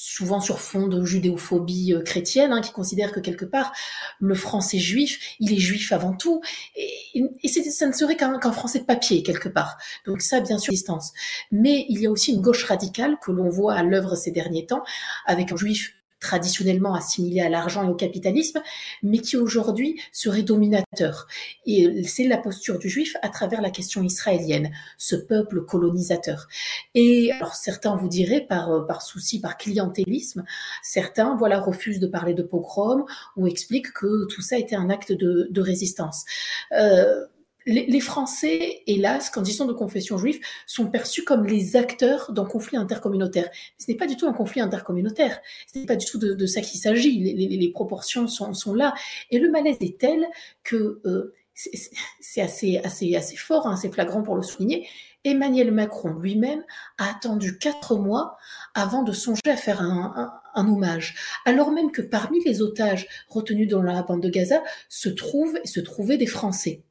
[0.00, 3.72] souvent sur fond de judéophobie euh, chrétienne, hein, qui considère que quelque part
[4.18, 6.39] le français juif, il est juif avant tout,
[6.76, 9.76] et, ça ne serait qu'un français de papier quelque part.
[10.06, 11.12] Donc ça, bien sûr, distance.
[11.50, 14.66] Mais il y a aussi une gauche radicale que l'on voit à l'œuvre ces derniers
[14.66, 14.82] temps,
[15.26, 18.60] avec un juif traditionnellement assimilé à l'argent et au capitalisme,
[19.02, 21.26] mais qui aujourd'hui serait dominateur.
[21.66, 26.46] Et c'est la posture du juif à travers la question israélienne, ce peuple colonisateur.
[26.94, 30.44] Et alors certains vous diraient par, par souci, par clientélisme,
[30.82, 33.04] certains voilà refusent de parler de pogrom
[33.36, 36.24] ou expliquent que tout ça était un acte de, de résistance.
[36.72, 37.26] Euh,
[37.70, 42.44] les, Français, hélas, quand ils sont de confession juive, sont perçus comme les acteurs d'un
[42.44, 43.48] conflit intercommunautaire.
[43.78, 45.40] Ce n'est pas du tout un conflit intercommunautaire.
[45.72, 47.18] Ce n'est pas du tout de, ça qu'il s'agit.
[47.20, 48.94] Les, proportions sont, là.
[49.30, 50.26] Et le malaise est tel
[50.64, 54.88] que euh, c'est assez, assez, fort, hein, assez flagrant pour le souligner.
[55.24, 56.64] Emmanuel Macron lui-même
[56.96, 58.38] a attendu quatre mois
[58.74, 63.82] avant de songer à faire un, hommage, alors même que parmi les otages retenus dans
[63.82, 66.82] la bande de Gaza se trouvent et se trouvaient des Français.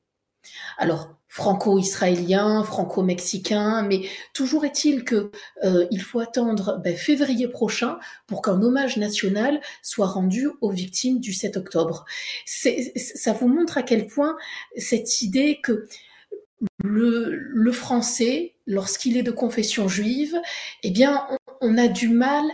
[0.78, 4.02] Alors, franco-israélien, franco-mexicain, mais
[4.34, 5.32] toujours est-il que
[5.64, 11.20] euh, il faut attendre ben, février prochain pour qu'un hommage national soit rendu aux victimes
[11.20, 12.06] du 7 octobre.
[12.46, 14.36] Ça vous montre à quel point
[14.76, 15.88] cette idée que
[16.84, 20.36] le, français, lorsqu'il est de confession juive,
[20.84, 21.28] eh bien,
[21.62, 22.46] on, a du mal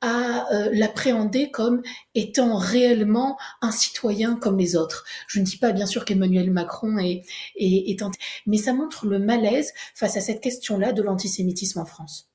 [0.00, 1.82] à euh, l'appréhender comme
[2.14, 5.04] étant réellement un citoyen comme les autres.
[5.28, 7.22] Je ne dis pas bien sûr qu'Emmanuel Macron est,
[7.56, 8.02] est, est
[8.46, 12.30] mais ça montre le malaise face à cette question-là de l'antisémitisme en France.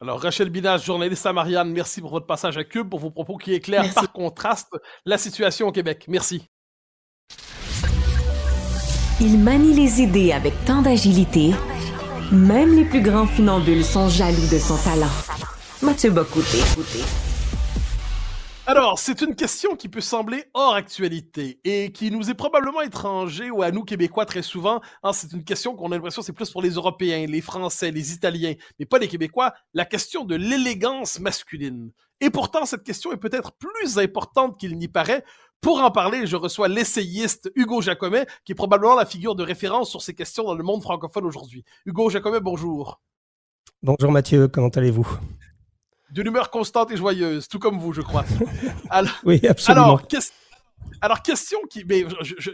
[0.00, 3.36] Alors, Rachel Binas, journaliste à Marianne, merci pour votre passage à Cube, pour vos propos
[3.36, 6.06] qui éclairent par contraste la situation au Québec.
[6.08, 6.48] Merci.
[9.20, 11.52] Il manie les idées avec tant d'agilité,
[12.32, 15.06] même les plus grands funambules sont jaloux de son talent.
[15.82, 16.58] Mathieu Bocoté.
[18.66, 23.52] Alors, c'est une question qui peut sembler hors actualité et qui nous est probablement étranger
[23.52, 24.80] ou à nous Québécois très souvent.
[25.04, 28.14] Hein, c'est une question qu'on a l'impression c'est plus pour les Européens, les Français, les
[28.14, 29.54] Italiens, mais pas les Québécois.
[29.74, 31.92] La question de l'élégance masculine.
[32.20, 35.24] Et pourtant, cette question est peut-être plus importante qu'il n'y paraît
[35.64, 39.88] pour en parler, je reçois l'essayiste Hugo Jacomet, qui est probablement la figure de référence
[39.88, 41.64] sur ces questions dans le monde francophone aujourd'hui.
[41.86, 43.00] Hugo Jacomet, bonjour.
[43.82, 45.08] Bonjour Mathieu, comment allez-vous?
[46.10, 48.26] D'une humeur constante et joyeuse, tout comme vous, je crois.
[49.24, 49.84] oui, absolument.
[49.84, 50.02] Alors,
[51.00, 52.04] Alors, question qui, mais,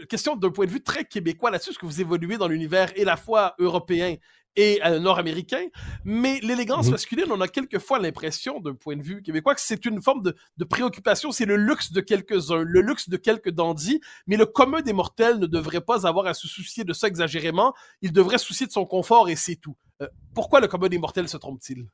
[0.09, 3.03] question d'un point de vue très québécois là-dessus, parce que vous évoluez dans l'univers et
[3.03, 4.15] la fois européen
[4.55, 5.65] et euh, nord-américain,
[6.03, 6.91] mais l'élégance mhm.
[6.91, 10.35] masculine, on a quelquefois l'impression, d'un point de vue québécois, que c'est une forme de,
[10.57, 14.81] de préoccupation, c'est le luxe de quelques-uns, le luxe de quelques dandys, mais le commun
[14.81, 18.45] des mortels ne devrait pas avoir à se soucier de ça exagérément, il devrait se
[18.45, 19.75] soucier de son confort et c'est tout.
[20.01, 21.87] Euh, pourquoi le commun des mortels se trompe-t-il?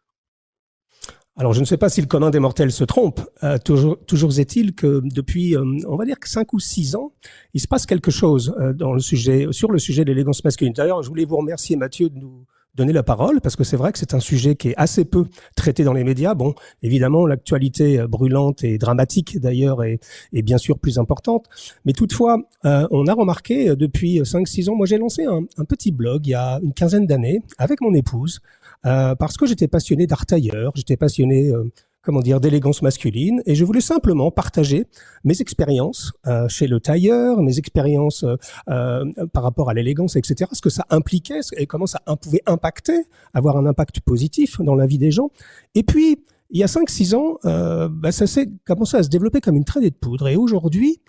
[1.39, 3.21] Alors, je ne sais pas si le commun des mortels se trompe.
[3.43, 7.13] Euh, toujours, toujours est-il que depuis, euh, on va dire que cinq ou six ans,
[7.54, 10.73] il se passe quelque chose euh, dans le sujet, sur le sujet de l'élégance masculine.
[10.73, 12.45] D'ailleurs, je voulais vous remercier, Mathieu, de nous
[12.77, 15.25] donner la parole parce que c'est vrai que c'est un sujet qui est assez peu
[15.55, 16.33] traité dans les médias.
[16.33, 19.99] Bon, évidemment, l'actualité brûlante et dramatique d'ailleurs est,
[20.33, 21.45] est, bien sûr plus importante,
[21.85, 26.27] mais toutefois, on a remarqué depuis cinq, six ans, moi j'ai lancé un, petit blog
[26.27, 28.41] il y a une quinzaine d'années avec mon épouse
[28.85, 31.71] euh, parce que j'étais passionné d'art tailleur, j'étais passionné euh,
[32.07, 34.85] comment dire, d'élégance masculine, et je voulais simplement partager
[35.25, 38.23] mes expériences euh, chez le tailleur, mes expériences
[38.69, 43.03] euh, par rapport à l'élégance, etc., ce que ça impliquait et comment ça pouvait impacter,
[43.33, 45.31] avoir un impact positif dans la vie des gens.
[45.75, 49.41] Et puis, il y a 5-6 ans, euh, bah, ça s'est commencé à se développer
[49.41, 51.01] comme une traînée de poudre, et aujourd'hui,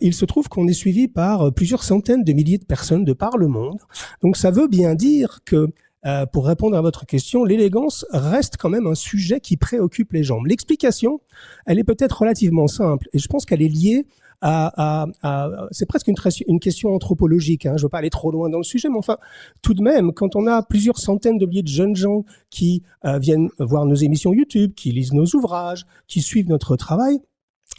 [0.00, 3.36] il se trouve qu'on est suivi par plusieurs centaines de milliers de personnes de par
[3.36, 3.76] le monde.
[4.22, 5.68] Donc ça veut bien dire que
[6.06, 10.22] euh, pour répondre à votre question, l'élégance reste quand même un sujet qui préoccupe les
[10.22, 10.42] gens.
[10.42, 11.20] L'explication,
[11.66, 14.06] elle est peut-être relativement simple et je pense qu'elle est liée
[14.40, 17.66] à, à, à c'est presque une, question anthropologique.
[17.66, 17.74] Hein.
[17.76, 19.18] Je ne veux pas aller trop loin dans le sujet, mais enfin,
[19.62, 23.18] tout de même, quand on a plusieurs centaines de milliers de jeunes gens qui euh,
[23.18, 27.18] viennent voir nos émissions YouTube, qui lisent nos ouvrages, qui suivent notre travail,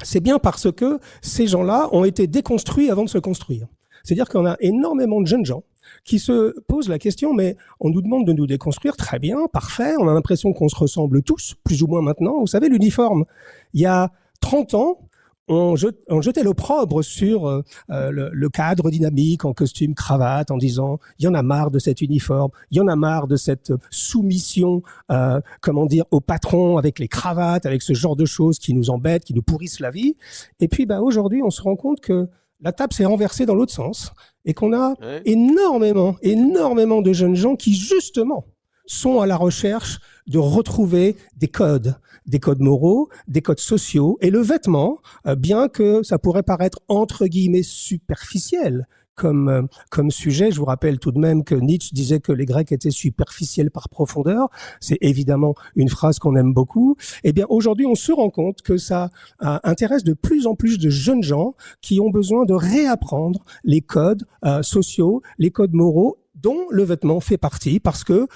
[0.04, 3.68] c'est bien parce que ces gens-là ont été déconstruits avant de se construire.
[4.04, 5.64] C'est-à-dire qu'on a énormément de jeunes gens
[6.04, 9.96] qui se posent la question, mais on nous demande de nous déconstruire, très bien, parfait,
[10.00, 12.40] on a l'impression qu'on se ressemble tous, plus ou moins maintenant.
[12.40, 13.26] Vous savez, l'uniforme,
[13.74, 15.08] il y a 30 ans,
[15.48, 21.26] on, jetait l'opprobre sur euh, euh, le, cadre dynamique en costume cravate en disant il
[21.26, 24.82] y en a marre de cet uniforme, il y en a marre de cette soumission,
[25.12, 28.90] euh, comment dire, au patron avec les cravates, avec ce genre de choses qui nous
[28.90, 30.18] embêtent, qui nous pourrissent la vie.
[30.60, 32.28] Et puis bah aujourd'hui, on se rend compte que
[32.62, 34.12] la table s'est renversée dans l'autre sens
[34.46, 38.46] et qu'on a énormément, énormément de jeunes gens qui justement
[38.88, 44.18] sont à la recherche de retrouver des codes, des codes moraux, des codes sociaux.
[44.22, 48.88] Et le vêtement, euh, bien que ça pourrait paraître entre guillemets superficiel,
[49.18, 50.52] comme, euh, comme sujet.
[50.52, 53.90] Je vous rappelle tout de même que Nietzsche disait que les Grecs étaient superficiels par
[53.90, 54.50] profondeur.
[54.80, 56.96] C'est évidemment une phrase qu'on aime beaucoup.
[57.26, 59.10] Eh bien, aujourd'hui, on se rend compte que ça
[59.44, 63.82] euh, intéresse de plus en plus de jeunes gens qui ont besoin de réapprendre les
[63.82, 68.28] codes euh, sociaux, les codes moraux dont le vêtement fait partie, parce que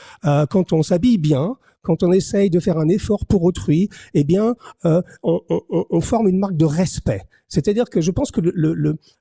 [0.49, 4.55] quand on s'habille bien, quand on essaye de faire un effort pour autrui, eh bien,
[4.83, 7.21] on, on, on forme une marque de respect.
[7.51, 8.73] C'est-à-dire que je pense que le, le,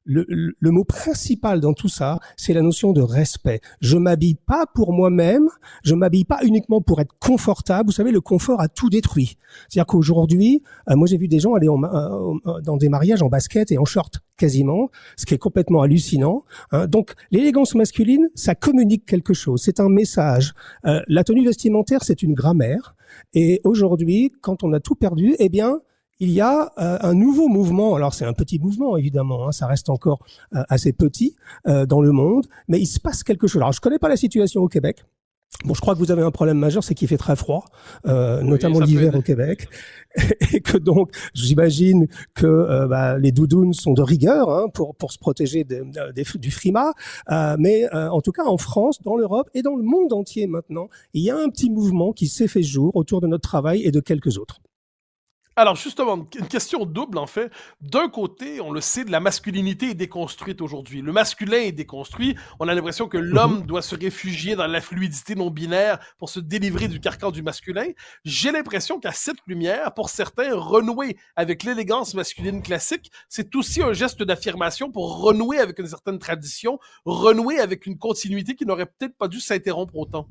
[0.04, 0.26] le,
[0.58, 3.60] le, mot principal dans tout ça, c'est la notion de respect.
[3.80, 5.48] Je m'habille pas pour moi-même,
[5.82, 7.88] je m'habille pas uniquement pour être confortable.
[7.88, 9.36] Vous savez, le confort a tout détruit.
[9.68, 13.28] C'est-à-dire qu'aujourd'hui, euh, moi j'ai vu des gens aller en, euh, dans des mariages en
[13.28, 16.44] basket et en short quasiment, ce qui est complètement hallucinant.
[16.70, 16.86] Hein.
[16.86, 20.54] Donc l'élégance masculine, ça communique quelque chose, c'est un message.
[20.86, 22.94] Euh, la tenue vestimentaire, c'est une grammaire.
[23.34, 25.80] Et aujourd'hui, quand on a tout perdu, eh bien,
[26.20, 27.96] il y a euh, un nouveau mouvement.
[27.96, 31.34] Alors c'est un petit mouvement évidemment, hein, ça reste encore euh, assez petit
[31.66, 33.60] euh, dans le monde, mais il se passe quelque chose.
[33.62, 35.04] Alors je connais pas la situation au Québec.
[35.64, 37.64] Bon, je crois que vous avez un problème majeur, c'est qu'il fait très froid,
[38.04, 39.68] notamment l'hiver au Québec,
[40.52, 45.18] et que donc j'imagine que bah, les doudounes sont de rigueur hein, pour pour se
[45.18, 45.66] protéger
[46.36, 46.92] du frima.
[47.58, 51.24] mais en tout cas, en France, dans l'Europe et dans le monde entier maintenant, il
[51.24, 53.98] y a un petit mouvement qui s'est fait jour autour de notre travail et de
[53.98, 54.60] quelques autres.
[55.56, 57.50] Alors justement, une question double en fait.
[57.80, 61.02] D'un côté, on le sait, la masculinité est déconstruite aujourd'hui.
[61.02, 62.36] Le masculin est déconstruit.
[62.60, 63.66] On a l'impression que l'homme mhm.
[63.66, 67.88] doit se réfugier dans la fluidité non binaire pour se délivrer du carcan du masculin.
[68.24, 73.92] J'ai l'impression qu'à cette lumière, pour certains, renouer avec l'élégance masculine classique, c'est aussi un
[73.92, 79.18] geste d'affirmation pour renouer avec une certaine tradition, renouer avec une continuité qui n'aurait peut-être
[79.18, 80.28] pas dû s'interrompre autant.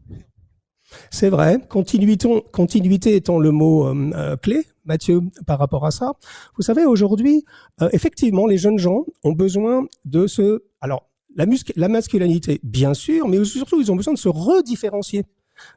[1.11, 6.13] C'est vrai, continuité, étant le mot euh, euh, clé, Mathieu, par rapport à ça.
[6.57, 7.45] Vous savez, aujourd'hui,
[7.81, 10.63] euh, effectivement, les jeunes gens ont besoin de se...
[10.81, 15.23] Alors, la, la masculinité, bien sûr, mais surtout, ils ont besoin de se redifférencier.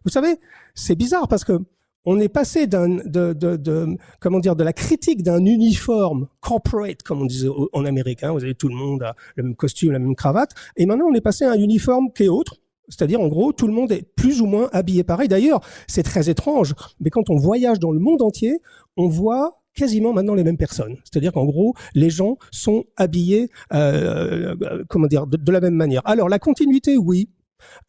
[0.05, 0.37] Vous savez,
[0.75, 1.61] c'est bizarre parce que
[2.05, 7.03] on est passé d'un, de, de, de, comment dire, de la critique d'un uniforme corporate,
[7.03, 10.01] comme on disait en américain, vous avez tout le monde a le même costume, la
[10.01, 12.57] même cravate, et maintenant on est passé à un uniforme qui est autre,
[12.89, 15.29] c'est-à-dire, en gros, tout le monde est plus ou moins habillé pareil.
[15.29, 18.59] D'ailleurs, c'est très étrange, mais quand on voyage dans le monde entier,
[18.97, 20.97] on voit quasiment maintenant les mêmes personnes.
[21.05, 26.03] C'est-à-dire qu'en gros, les gens sont habillés, euh, euh, comment dire, de, la même manière.
[26.05, 27.29] Alors la continuité, oui.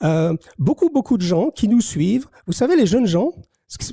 [0.04, 2.28] Euh, beaucoup, beaucoup de gens qui nous suivent.
[2.46, 3.32] Vous savez, les jeunes gens,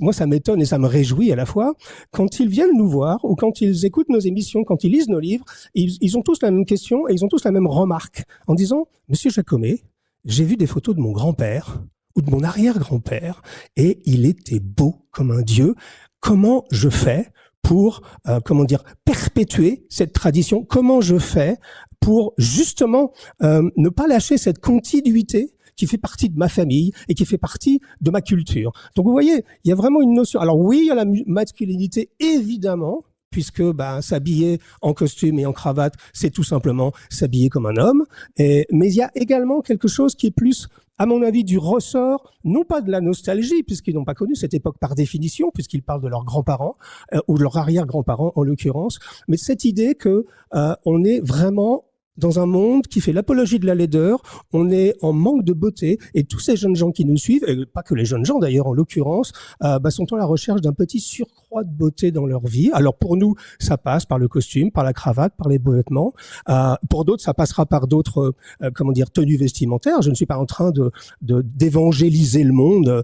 [0.00, 1.72] moi, ça m'étonne et ça me réjouit à la fois.
[2.10, 5.20] Quand ils viennent nous voir ou quand ils écoutent nos émissions, quand ils lisent nos
[5.20, 8.24] livres, ils, ils ont tous la même question et ils ont tous la même remarque
[8.46, 9.82] en disant, Monsieur Jacomet,
[10.24, 11.82] j'ai vu des photos de mon grand-père
[12.16, 13.42] ou de mon arrière-grand-père
[13.76, 15.74] et il était beau comme un dieu.
[16.20, 17.28] Comment je fais
[17.62, 20.64] pour, euh, comment dire, perpétuer cette tradition?
[20.64, 21.56] Comment je fais
[22.00, 27.14] pour justement euh, ne pas lâcher cette continuité qui fait partie de ma famille et
[27.14, 28.72] qui fait partie de ma culture?
[28.96, 30.40] Donc vous voyez, il y a vraiment une notion.
[30.40, 35.52] Alors oui, il y a la masculinité évidemment, puisque bah, s'habiller en costume et en
[35.52, 38.04] cravate, c'est tout simplement s'habiller comme un homme.
[38.38, 42.30] Mais il y a également quelque chose qui est plus, à mon avis, du ressort,
[42.44, 46.02] non pas de la nostalgie, puisqu'ils n'ont pas connu cette époque par définition, puisqu'ils parlent
[46.02, 46.76] de leurs grands-parents
[47.14, 51.84] euh, ou de leurs arrière-grands-parents en l'occurrence, mais cette idée que euh, on est vraiment
[52.20, 55.98] dans un monde qui fait l'apologie de la laideur, on est en manque de beauté
[56.14, 58.66] et tous ces jeunes gens qui nous suivent, et pas que les jeunes gens d'ailleurs
[58.66, 62.46] en l'occurrence, euh, bah, sont à la recherche d'un petit surcroît de beauté dans leur
[62.46, 62.70] vie.
[62.72, 66.12] Alors pour nous, ça passe par le costume, par la cravate, par les beaux vêtements.
[66.48, 70.02] Euh, pour d'autres, ça passera par d'autres, euh, comment dire, tenues vestimentaires.
[70.02, 73.02] Je ne suis pas en train de d'évangéliser le monde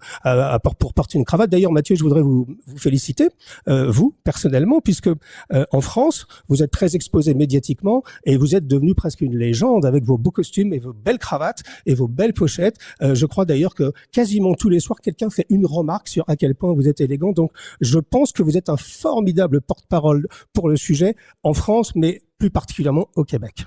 [0.63, 1.51] pour, pour porter une cravate.
[1.51, 3.29] D'ailleurs, Mathieu, je voudrais vous, vous féliciter,
[3.67, 5.09] vous personnellement, puisque
[5.71, 10.03] en France, vous êtes très exposé médiatiquement et vous êtes devenu presque une légende avec
[10.03, 12.77] vos beaux costumes et vos belles cravates et vos belles pochettes.
[13.03, 16.35] Euh, je crois d'ailleurs que quasiment tous les soirs, quelqu'un fait une remarque sur à
[16.35, 17.31] quel point vous êtes élégant.
[17.31, 21.15] Donc, je pense que vous êtes un formidable porte-parole pour le sujet
[21.45, 23.67] en France, mais plus particulièrement au Québec.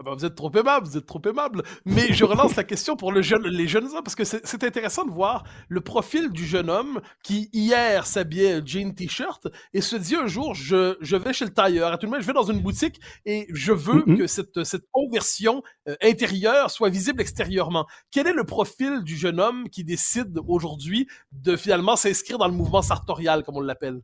[0.00, 1.62] Ah bah, vous êtes trop aimable, vous êtes trop aimable.
[1.84, 5.04] Mais je relance la question pour le jeune, les jeunes hommes, parce que c'est intéressant
[5.04, 10.16] de voir le profil du jeune homme qui, hier, s'habillait jean t-shirt et se dit
[10.16, 11.92] un jour, je, je vais chez le tailleur.
[11.92, 14.16] À tout le monde, je vais dans une boutique et je veux mm-hmm.
[14.16, 17.86] que cette, cette conversion euh, intérieure soit visible extérieurement.
[18.10, 22.54] Quel est le profil du jeune homme qui décide aujourd'hui de finalement s'inscrire dans le
[22.54, 24.00] mouvement sartorial, comme on l'appelle?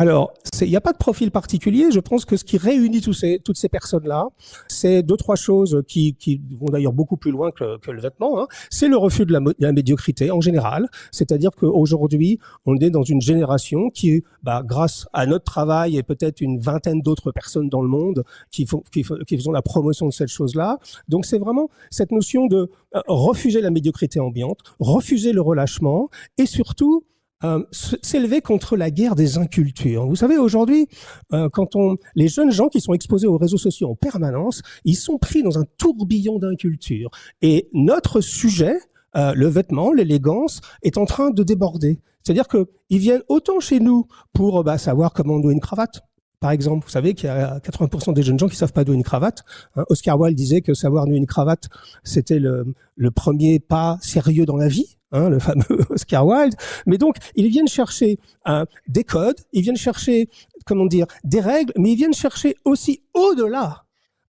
[0.00, 0.32] Alors,
[0.62, 1.90] il n'y a pas de profil particulier.
[1.92, 4.28] Je pense que ce qui réunit tous ces, toutes ces personnes-là,
[4.66, 8.40] c'est deux, trois choses qui, qui vont d'ailleurs beaucoup plus loin que, que le vêtement.
[8.40, 8.46] Hein.
[8.70, 10.88] C'est le refus de la, de la, médiocrité en général.
[11.12, 16.40] C'est-à-dire qu'aujourd'hui, on est dans une génération qui, bah, grâce à notre travail et peut-être
[16.40, 20.14] une vingtaine d'autres personnes dans le monde qui font, qui, qui faisons la promotion de
[20.14, 20.78] cette chose-là.
[21.08, 26.08] Donc, c'est vraiment cette notion de euh, refuser la médiocrité ambiante, refuser le relâchement
[26.38, 27.04] et surtout
[27.42, 30.06] euh, s'élever contre la guerre des incultures.
[30.06, 30.88] Vous savez, aujourd'hui,
[31.32, 34.96] euh, quand on, les jeunes gens qui sont exposés aux réseaux sociaux en permanence, ils
[34.96, 37.10] sont pris dans un tourbillon d'inculture.
[37.40, 38.76] Et notre sujet,
[39.16, 42.00] euh, le vêtement, l'élégance, est en train de déborder.
[42.22, 46.02] C'est-à-dire que ils viennent autant chez nous pour bah, savoir comment on une cravate,
[46.40, 48.96] par exemple, vous savez qu'il y a 80% des jeunes gens qui savent pas nouer
[48.96, 49.44] une cravate.
[49.76, 51.68] Hein, Oscar Wilde disait que savoir nouer une cravate,
[52.02, 52.74] c'était le,
[53.14, 54.96] premier pas sérieux dans la vie.
[55.12, 56.54] Hein, le fameux Oscar Wilde.
[56.86, 60.28] Mais donc, ils viennent chercher euh, des codes, ils viennent chercher,
[60.64, 63.86] comment dire, des règles, mais ils viennent chercher aussi au-delà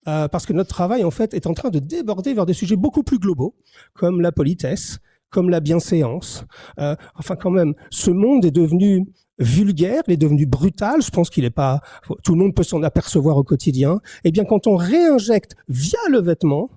[0.06, 2.76] euh, parce que notre travail, en fait, est en train de déborder vers des sujets
[2.76, 3.56] beaucoup plus globaux,
[3.92, 6.44] comme la politesse, comme la bienséance.
[6.78, 9.04] Euh, enfin, quand même, ce monde est devenu
[9.38, 11.02] vulgaire, il est devenu brutal.
[11.02, 11.80] Je pense qu'il est pas.
[12.24, 14.00] Tout le monde peut s'en apercevoir au quotidien.
[14.24, 16.70] Eh bien, quand on réinjecte via le vêtement,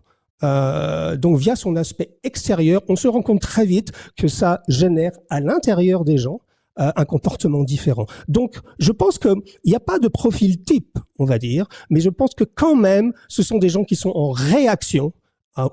[0.44, 5.12] euh, donc via son aspect extérieur, on se rend compte très vite que ça génère
[5.30, 6.42] à l'intérieur des gens
[6.80, 8.06] euh, un comportement différent.
[8.28, 12.10] Donc, je pense qu'il n'y a pas de profil type, on va dire, mais je
[12.10, 15.12] pense que quand même, ce sont des gens qui sont en réaction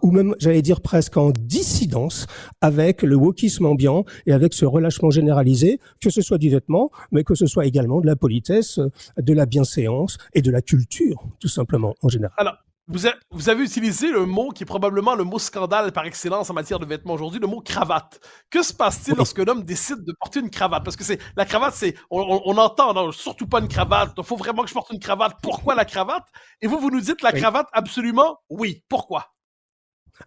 [0.02, 2.26] ou même, j'allais dire presque en dissidence
[2.60, 7.24] avec le wokisme ambiant et avec ce relâchement généralisé, que ce soit du vêtement, mais
[7.24, 8.80] que ce soit également de la politesse,
[9.16, 12.34] de la bienséance et de la culture, tout simplement, en général.
[12.36, 12.56] Alors,
[12.88, 16.54] vous, vous, avez utilisé le mot qui est probablement le mot scandale par excellence en
[16.54, 18.18] matière de vêtements aujourd'hui, le mot cravate.
[18.48, 20.84] Que se passe-t-il lorsque lorsqu'un homme décide de porter une cravate?
[20.84, 24.14] Parce que c'est la cravate, c'est on, on, entend non, surtout pas une cravate.
[24.16, 25.36] Il faut vraiment que je porte une cravate.
[25.42, 26.24] Pourquoi la cravate?
[26.62, 28.82] Et vous, vous nous dites la cravate, absolument oui.
[28.88, 29.34] Pourquoi?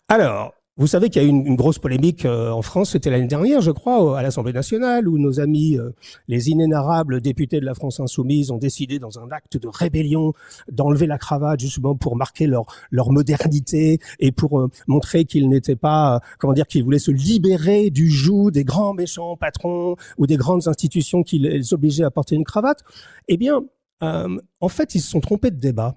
[0.08, 3.28] Alors, vous savez qu'il y a eu une, grosse polémique euh, en France, c'était l'année
[3.28, 5.92] dernière, je crois, à l'Assemblée nationale, où nos amis, euh,
[6.30, 10.34] les inénarrables députés de la France insoumise, ont décidé, dans un acte de rébellion,
[10.72, 15.76] d'enlever la cravate justement pour marquer leur leur modernité et pour euh, montrer qu'ils n'étaient
[15.76, 20.38] pas, comment dire, qu'ils voulaient se libérer du joug des grands méchants patrons ou des
[20.38, 22.82] grandes institutions qui les obligeaient à porter une cravate.
[23.28, 23.62] Eh bien,
[24.02, 25.94] en fait, ils se sont trompés de débat.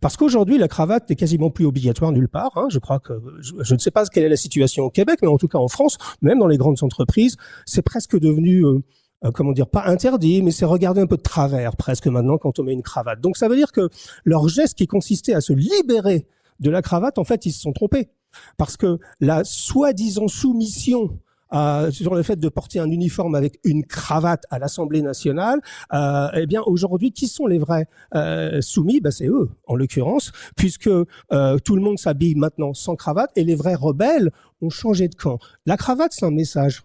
[0.00, 2.52] Parce qu'aujourd'hui, la cravate n'est quasiment plus obligatoire nulle part.
[2.56, 2.68] Hein.
[2.70, 5.38] Je crois que je, ne sais pas quelle est la situation au Québec, mais en
[5.38, 9.68] tout cas en France, même dans les grandes entreprises, c'est presque devenu euh, comment dire,
[9.68, 12.82] pas interdit, mais c'est regardé un peu de travers presque maintenant quand on met une
[12.82, 13.20] cravate.
[13.20, 13.88] Donc ça veut dire que
[14.24, 16.26] leur geste qui consistait à se libérer
[16.60, 18.08] de la cravate, en fait, ils se sont trompés.
[18.56, 21.18] Parce que la soi-disant soumission
[21.52, 25.60] euh, sur le fait de porter un uniforme avec une cravate à l'Assemblée nationale,
[25.92, 29.00] euh, eh bien aujourd'hui, qui sont les vrais euh, soumis?
[29.00, 33.44] Ben, C'est eux, en l'occurrence, puisque euh, tout le monde s'habille maintenant sans cravate et
[33.44, 34.30] les vrais rebelles
[34.60, 35.38] ont changé de camp.
[35.66, 36.82] La cravate, c'est un message.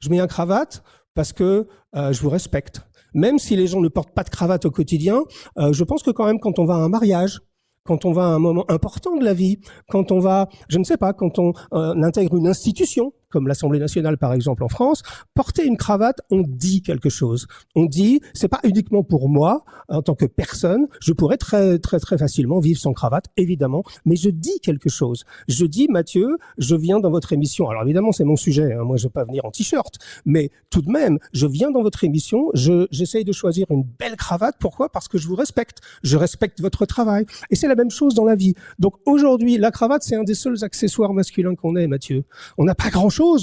[0.00, 0.82] Je mets un cravate
[1.14, 2.82] parce que euh, je vous respecte.
[3.14, 5.20] Même si les gens ne portent pas de cravate au quotidien,
[5.58, 7.40] je pense que quand même quand on va à un mariage,
[7.84, 9.58] quand on va à un moment important de la vie,
[9.90, 14.18] quand on va, je ne sais pas, quand on intègre une institution, comme l'Assemblée nationale
[14.18, 15.02] par exemple en France,
[15.34, 17.46] porter une cravate, on dit quelque chose.
[17.74, 21.98] On dit, c'est pas uniquement pour moi en tant que personne, je pourrais très très
[21.98, 25.24] très facilement vivre sans cravate, évidemment, mais je dis quelque chose.
[25.48, 27.68] Je dis, Mathieu, je viens dans votre émission.
[27.68, 28.74] Alors évidemment, c'est mon sujet.
[28.74, 28.84] Hein.
[28.84, 32.04] moi, je vais pas venir en t-shirt, mais tout de même, je viens dans votre
[32.04, 32.50] émission.
[32.54, 34.56] Je j'essaye de choisir une belle cravate.
[34.58, 34.90] Pourquoi?
[34.90, 35.78] Parce que je vous respecte.
[36.02, 37.26] Je respecte votre travail.
[37.50, 38.54] Et c'est la même chose dans la vie.
[38.78, 42.24] Donc aujourd'hui, la cravate, c'est un des seuls accessoires masculins qu'on ait, Mathieu.
[42.58, 42.90] On n'a pas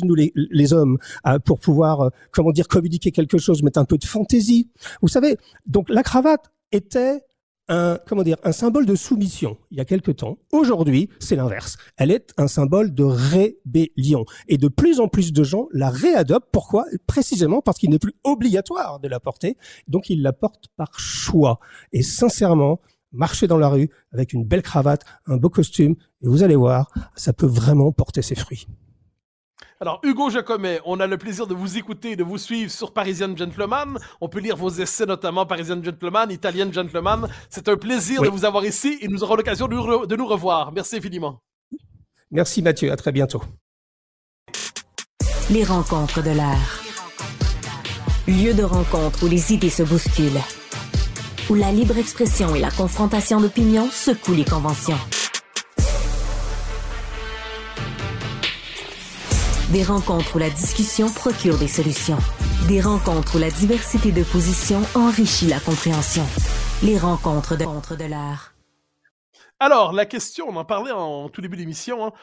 [0.04, 3.98] nous les, hommes, euh, pour pouvoir, euh, comment dire, communiquer quelque chose, mettre un peu
[3.98, 4.70] de fantaisie.
[5.02, 7.24] Vous savez, donc la cravate était
[7.70, 10.40] un, comment dire, un symbole de soumission il y a quelque temps.
[10.52, 11.78] Aujourd'hui, c'est l'inverse.
[11.98, 14.26] Elle est un symbole de rébellion.
[14.48, 16.50] Et de plus en plus de gens la réadoptent.
[16.52, 16.86] Pourquoi?
[17.06, 19.56] Précisément parce qu'il n'est plus obligatoire de la porter.
[19.88, 21.60] Donc, ils la portent par choix.
[21.94, 26.44] Et sincèrement, marcher dans la rue avec une belle cravate, un beau costume, et vous
[26.44, 28.68] allez voir, ça peut vraiment porter ses fruits.
[29.82, 32.92] Alors, Hugo Jacomet, on a le plaisir de vous écouter et de vous suivre sur
[32.92, 33.98] Parisian Gentleman.
[34.20, 37.30] On peut lire vos essais, notamment Parisian Gentleman, Italian Gentleman.
[37.50, 40.74] C'est un plaisir de vous avoir ici et nous aurons l'occasion de, de nous revoir.
[40.74, 41.40] Merci infiniment.
[42.30, 43.42] Merci Mathieu, à très bientôt.
[45.50, 46.82] Les rencontres de l'art.
[48.28, 50.44] Lieu de rencontre où les idées se bousculent.
[51.50, 55.00] Où la libre expression et la confrontation d'opinions secouent les conventions.
[59.72, 62.18] Des rencontres où la discussion procure des solutions.
[62.68, 66.24] Des rencontres où la diversité de positions enrichit la compréhension.
[66.82, 67.66] Les rencontres de,
[67.96, 68.56] de l'art.
[69.60, 72.14] Alors, la question, on en parlait en tout début d'émission, hein,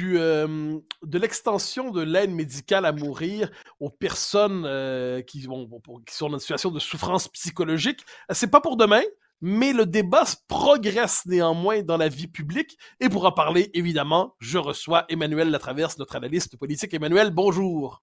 [0.00, 6.34] euh, de l'extension de l'aide médicale à mourir aux personnes euh, qui, qui sont dans
[6.34, 8.04] une situation de souffrance psychologique.
[8.30, 9.02] C'est pas pour demain,
[9.40, 12.78] mais le débat progresse néanmoins dans la vie publique.
[13.00, 16.94] Et pour en parler, évidemment, je reçois Emmanuel Latraverse, notre analyste politique.
[16.94, 18.02] Emmanuel, bonjour.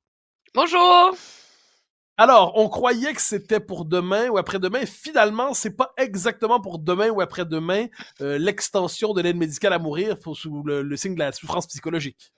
[0.53, 1.15] Bonjour.
[2.17, 4.85] Alors, on croyait que c'était pour demain ou après-demain.
[4.85, 7.87] Finalement, c'est pas exactement pour demain ou après-demain
[8.21, 12.31] euh, l'extension de l'aide médicale à mourir sous le signe de la souffrance psychologique.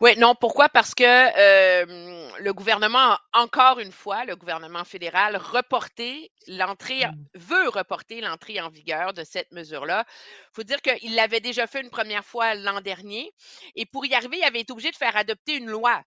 [0.00, 0.68] Oui, non, pourquoi?
[0.68, 7.24] Parce que euh, le gouvernement, encore une fois, le gouvernement fédéral, reporté l'entrée, mmh.
[7.34, 10.04] veut reporter l'entrée en vigueur de cette mesure-là.
[10.08, 13.32] Il faut dire qu'il l'avait déjà fait une première fois l'an dernier.
[13.74, 16.00] Et pour y arriver, il avait été obligé de faire adopter une loi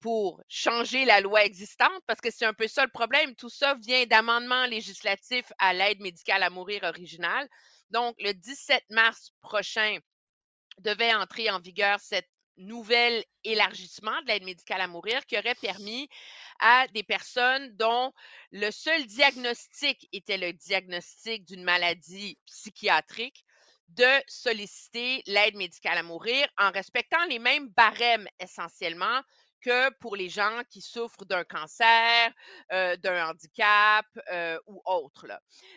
[0.00, 3.36] pour changer la loi existante, parce que c'est un peu ça le problème.
[3.36, 7.46] Tout ça vient d'amendements législatifs à l'aide médicale à mourir originale.
[7.90, 9.98] Donc, le 17 mars prochain,
[10.80, 12.28] devait entrer en vigueur cette
[12.60, 16.08] nouvel élargissement de l'aide médicale à mourir qui aurait permis
[16.60, 18.12] à des personnes dont
[18.52, 23.44] le seul diagnostic était le diagnostic d'une maladie psychiatrique
[23.88, 29.20] de solliciter l'aide médicale à mourir en respectant les mêmes barèmes essentiellement
[29.60, 32.32] que pour les gens qui souffrent d'un cancer,
[32.72, 35.26] euh, d'un handicap euh, ou autre.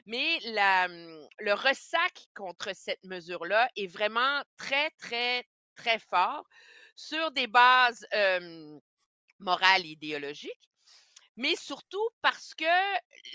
[0.06, 6.48] Mais hum, le ressac contre cette mesure-là est vraiment très, très, très fort
[6.96, 8.06] sur des bases
[9.40, 10.70] morales et idéologiques,
[11.36, 12.66] mais surtout parce que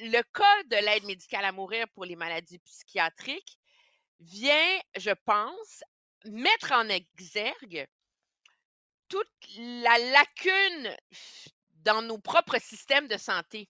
[0.01, 3.59] le cas de l'aide médicale à mourir pour les maladies psychiatriques
[4.21, 5.83] vient, je pense,
[6.25, 7.87] mettre en exergue
[9.09, 10.97] toute la lacune
[11.77, 13.69] dans nos propres systèmes de santé.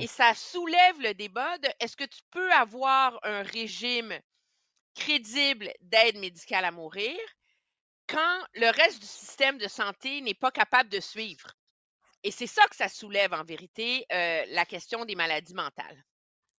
[0.00, 4.18] Et ça soulève le débat de est-ce que tu peux avoir un régime
[4.94, 7.16] crédible d'aide médicale à mourir
[8.06, 11.54] quand le reste du système de santé n'est pas capable de suivre.
[12.22, 16.04] Et c'est ça que ça soulève en vérité, euh, la question des maladies mentales.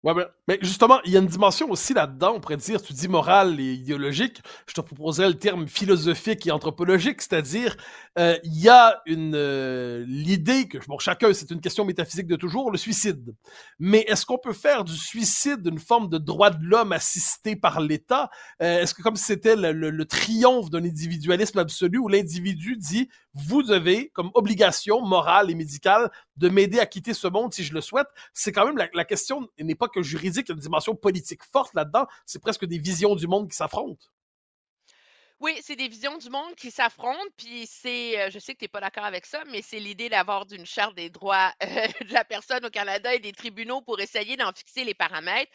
[0.05, 0.13] Ouais,
[0.49, 3.59] mais justement, il y a une dimension aussi là-dedans, on pourrait dire, tu dis morale
[3.59, 7.75] et idéologique, je te proposerais le terme philosophique et anthropologique, c'est-à-dire,
[8.19, 12.37] euh, il y a une euh, l'idée que, bon, chacun, c'est une question métaphysique de
[12.37, 13.35] toujours, le suicide.
[13.79, 17.81] Mais est-ce qu'on peut faire du suicide une forme de droit de l'homme assisté par
[17.81, 18.29] l'État?
[18.61, 24.09] Euh, est-ce que comme c'était le, triomphe d'un individualisme absolu où l'individu dit, vous avez
[24.11, 28.09] comme obligation morale et médicale de m'aider à quitter ce monde si je le souhaite.
[28.33, 31.43] C'est quand même la, question n'est pas que juridique, il y a une dimension politique
[31.45, 32.07] forte là-dedans.
[32.27, 34.07] C'est presque des visions du monde qui s'affrontent.
[35.41, 38.65] Oui, c'est des visions du monde qui s'affrontent, puis c'est, euh, je sais que tu
[38.65, 41.67] n'es pas d'accord avec ça, mais c'est l'idée d'avoir d'une charte des droits euh,
[42.09, 45.51] de la personne au Canada et des tribunaux pour essayer d'en fixer les paramètres.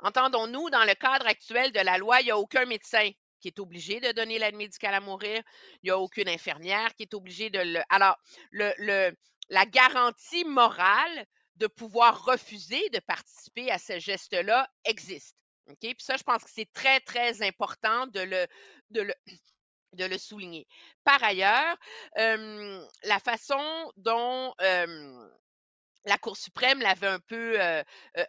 [0.00, 3.08] Entendons-nous, dans le cadre actuel de la loi, il n'y a aucun médecin
[3.40, 5.42] qui est obligé de donner l'aide médicale à mourir.
[5.82, 7.80] Il n'y a aucune infirmière qui est obligée de le.
[7.88, 8.16] Alors,
[8.52, 11.26] la garantie morale
[11.56, 15.36] de pouvoir refuser de participer à ce geste-là existe.
[15.68, 15.78] OK?
[15.80, 18.46] Puis ça, je pense que c'est très, très important de le,
[18.90, 19.14] de le,
[19.92, 20.66] de le souligner.
[21.04, 21.76] Par ailleurs,
[22.16, 27.58] la façon dont la Cour suprême l'avait un peu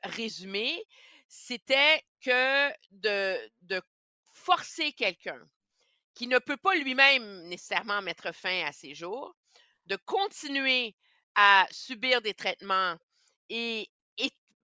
[0.04, 0.84] résumé,
[1.28, 3.82] c'était que de, de
[4.42, 5.40] forcer quelqu'un
[6.14, 9.36] qui ne peut pas lui-même nécessairement mettre fin à ses jours,
[9.86, 10.96] de continuer
[11.36, 12.96] à subir des traitements
[13.50, 13.90] et,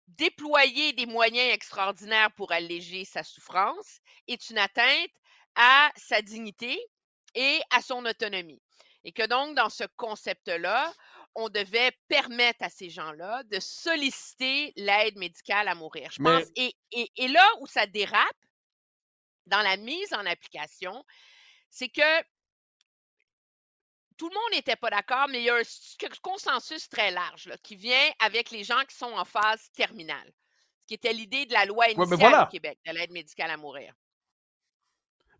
[0.07, 5.11] déployer des moyens extraordinaires pour alléger sa souffrance est une atteinte
[5.55, 6.79] à sa dignité
[7.33, 8.61] et à son autonomie.
[9.03, 10.93] Et que donc, dans ce concept-là,
[11.33, 16.09] on devait permettre à ces gens-là de solliciter l'aide médicale à mourir.
[16.11, 16.45] Je pense.
[16.55, 18.37] et, là où ça dérape,
[19.45, 21.05] dans la mise en application,
[21.69, 22.23] c'est que
[24.17, 27.75] tout le monde n'était pas d'accord, mais il y a un consensus très large qui
[27.75, 30.31] vient avec les gens qui sont en phase terminale,
[30.81, 33.93] ce qui était l'idée de la loi initiale au Québec, de l'aide médicale à mourir.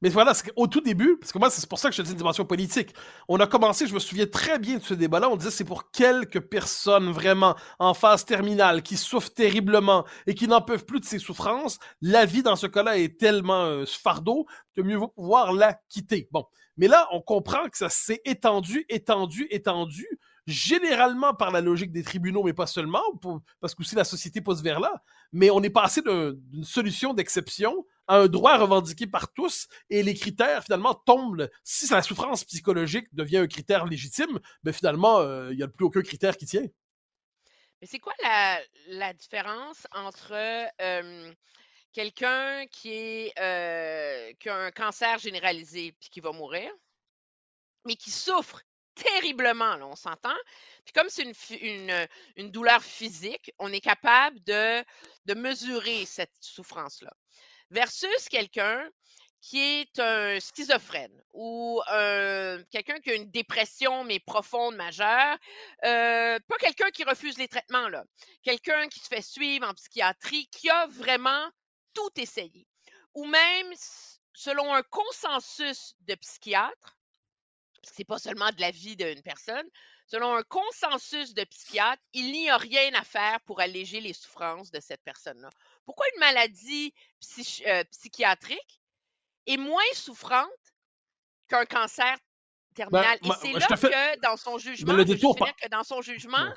[0.06, 2.18] Mais voilà, au tout début, parce que moi, c'est pour ça que je dis une
[2.18, 2.94] dimension politique.
[3.28, 5.90] On a commencé, je me souviens très bien de ce débat-là, on disait c'est pour
[5.90, 11.06] quelques personnes vraiment en phase terminale qui souffrent terriblement et qui n'en peuvent plus de
[11.06, 11.80] ces souffrances.
[12.04, 14.46] La vie dans ce cas-là est tellement euh, fardeau
[14.76, 16.30] que mieux vaut pouvoir la quitter.
[16.32, 16.46] Bon.
[16.78, 20.06] Mais là, on comprend que ça s'est étendu, étendu, étendu,
[20.46, 23.02] généralement par la logique des tribunaux, mais pas seulement,
[23.60, 25.02] parce que aussi la société pousse vers là.
[25.34, 30.64] Mais on est passé d'une solution d'exception un droit revendiqué par tous et les critères
[30.64, 31.50] finalement tombent.
[31.64, 35.86] Si la souffrance psychologique devient un critère légitime, ben finalement, euh, il n'y a plus
[35.86, 36.66] aucun critère qui tient.
[37.82, 38.14] Mais c'est quoi
[38.88, 40.34] la, différence entre
[41.94, 46.72] quelqu'un qui, est, euh, qui a un cancer généralisé puis qui va mourir,
[47.86, 48.62] mais qui souffre
[48.96, 50.36] terriblement, là, on s'entend?
[50.86, 51.24] Puis comme c'est
[52.36, 57.12] une, douleur physique, on est capable de mesurer cette souffrance-là
[57.72, 58.90] versus quelqu'un
[59.46, 61.80] qui est un schizophrène ou
[62.72, 65.38] quelqu'un qui a une dépression mais profonde majeure,
[65.84, 67.88] euh, pas quelqu'un qui refuse les traitements
[68.42, 71.48] quelqu'un qui se fait suivre en psychiatrie, qui a vraiment
[71.94, 72.68] tout essayé,
[73.14, 73.72] ou même
[74.34, 76.98] selon un consensus de psychiatres,
[77.82, 79.68] parce que c'est pas seulement de la vie d'une personne,
[80.06, 84.72] selon un consensus de psychiatres, il n'y a rien à faire pour alléger les souffrances
[84.72, 85.50] de cette personne-là.
[85.86, 86.94] Pourquoi une maladie
[87.66, 88.82] euh, psychiatrique
[89.48, 90.50] est moins souffrante
[91.48, 92.18] qu'un cancer
[92.72, 93.20] ben, terminal?
[93.24, 96.54] Et c'est là que dans son jugement, que dans son jugement,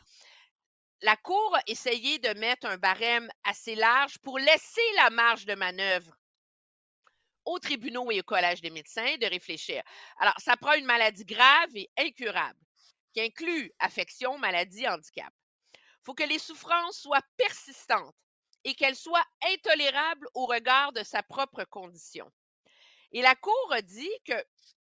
[1.03, 5.55] la Cour a essayé de mettre un barème assez large pour laisser la marge de
[5.55, 6.13] manœuvre
[7.45, 9.83] aux tribunaux et au Collège des médecins de réfléchir.
[10.19, 12.59] Alors, ça prend une maladie grave et incurable,
[13.13, 15.33] qui inclut affection, maladie, handicap.
[15.75, 18.15] Il faut que les souffrances soient persistantes
[18.65, 22.31] et qu'elle soit intolérable au regard de sa propre condition.
[23.13, 24.35] Et la Cour a dit que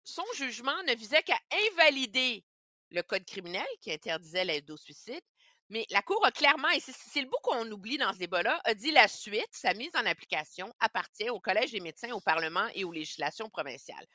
[0.03, 1.39] son jugement ne visait qu'à
[1.69, 2.43] invalider
[2.91, 5.23] le code criminel qui interdisait l'aide au suicide,
[5.69, 8.75] mais la Cour a clairement, et c'est le bout qu'on oublie dans ce débat-là, a
[8.75, 12.83] dit la suite, sa mise en application appartient au Collège des médecins, au Parlement et
[12.83, 14.05] aux législations provinciales.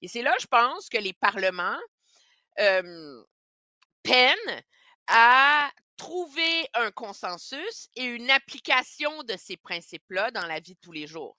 [0.00, 1.78] Et c'est là, je pense, que les parlements
[4.04, 4.62] peinent
[5.08, 10.92] à trouver un consensus et une application de ces principes-là dans la vie de tous
[10.92, 11.36] les jours.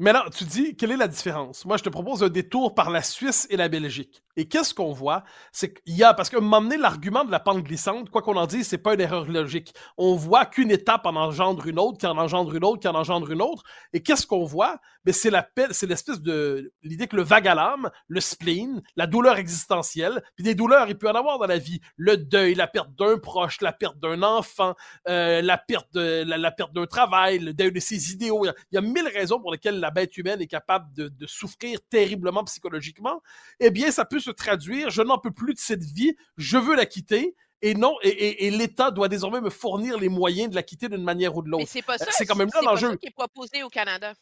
[0.00, 1.64] Mais alors, tu dis, quelle est la différence?
[1.64, 4.23] Moi, je te propose un détour par la Suisse et la Belgique.
[4.36, 5.24] Et qu'est-ce qu'on voit?
[5.52, 8.46] C'est qu'il y a, parce que m'emmener l'argument de la pente glissante, quoi qu'on en
[8.46, 9.74] dise, c'est pas une erreur logique.
[9.96, 12.94] On voit qu'une étape en engendre une autre, qui en engendre une autre, qui en
[12.94, 13.62] engendre une autre.
[13.92, 14.80] Et qu'est-ce qu'on voit?
[15.04, 19.06] Mais c'est la c'est l'espèce de, l'idée que le vague à l'âme, le spleen, la
[19.06, 21.80] douleur existentielle, puis des douleurs, il peut en avoir dans la vie.
[21.96, 24.74] Le deuil, la perte d'un proche, la perte d'un enfant,
[25.08, 28.46] euh, la perte de, la, perte d'un travail, le deuil de ses idéaux.
[28.46, 31.78] Il y, a, mille raisons pour lesquelles la bête humaine est capable de, de souffrir
[31.88, 33.22] terriblement psychologiquement.
[33.60, 36.74] Eh bien, ça peut se traduire, je n'en peux plus de cette vie, je veux
[36.74, 37.36] la quitter.
[37.62, 41.34] Et non, et, l'État doit désormais me fournir les moyens de la quitter d'une manière
[41.34, 41.62] ou de l'autre.
[41.62, 42.06] Mais c'est pas ça.
[42.10, 42.96] C'est quand même là l'enjeu.
[42.96, 44.12] qui est proposé au Canada.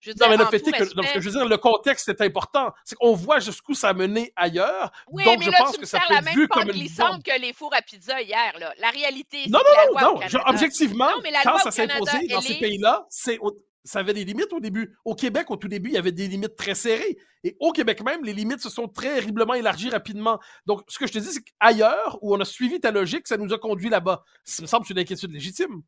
[0.00, 0.84] Je veux dire, non, mais le fait est que,
[1.20, 2.72] je veux dire, le contexte est important.
[2.84, 4.90] C'est qu'on voit jusqu'où ça a mené ailleurs.
[5.12, 6.48] Oui, donc mais je là, pense tu me que ça peut la être même vu
[6.48, 8.52] comme une glissante que les fours à pizza hier.
[8.58, 8.74] Là.
[8.78, 10.18] La réalité, c'est Non, que la non, loi non, au non.
[10.18, 10.38] Canada...
[10.44, 13.38] Je- objectivement, Non, mais la quand ça s'est imposé dans ces pays-là, c'est
[13.84, 14.96] ça avait des limites au début.
[15.04, 17.16] Au Québec, au tout début, il y avait des limites très serrées.
[17.44, 20.38] Et au Québec même, les limites se sont terriblement élargies rapidement.
[20.66, 23.36] Donc, ce que je te dis, c'est qu'ailleurs, où on a suivi ta logique, ça
[23.36, 24.22] nous a conduit là-bas.
[24.44, 25.82] Ça me semble une inquiétude légitime.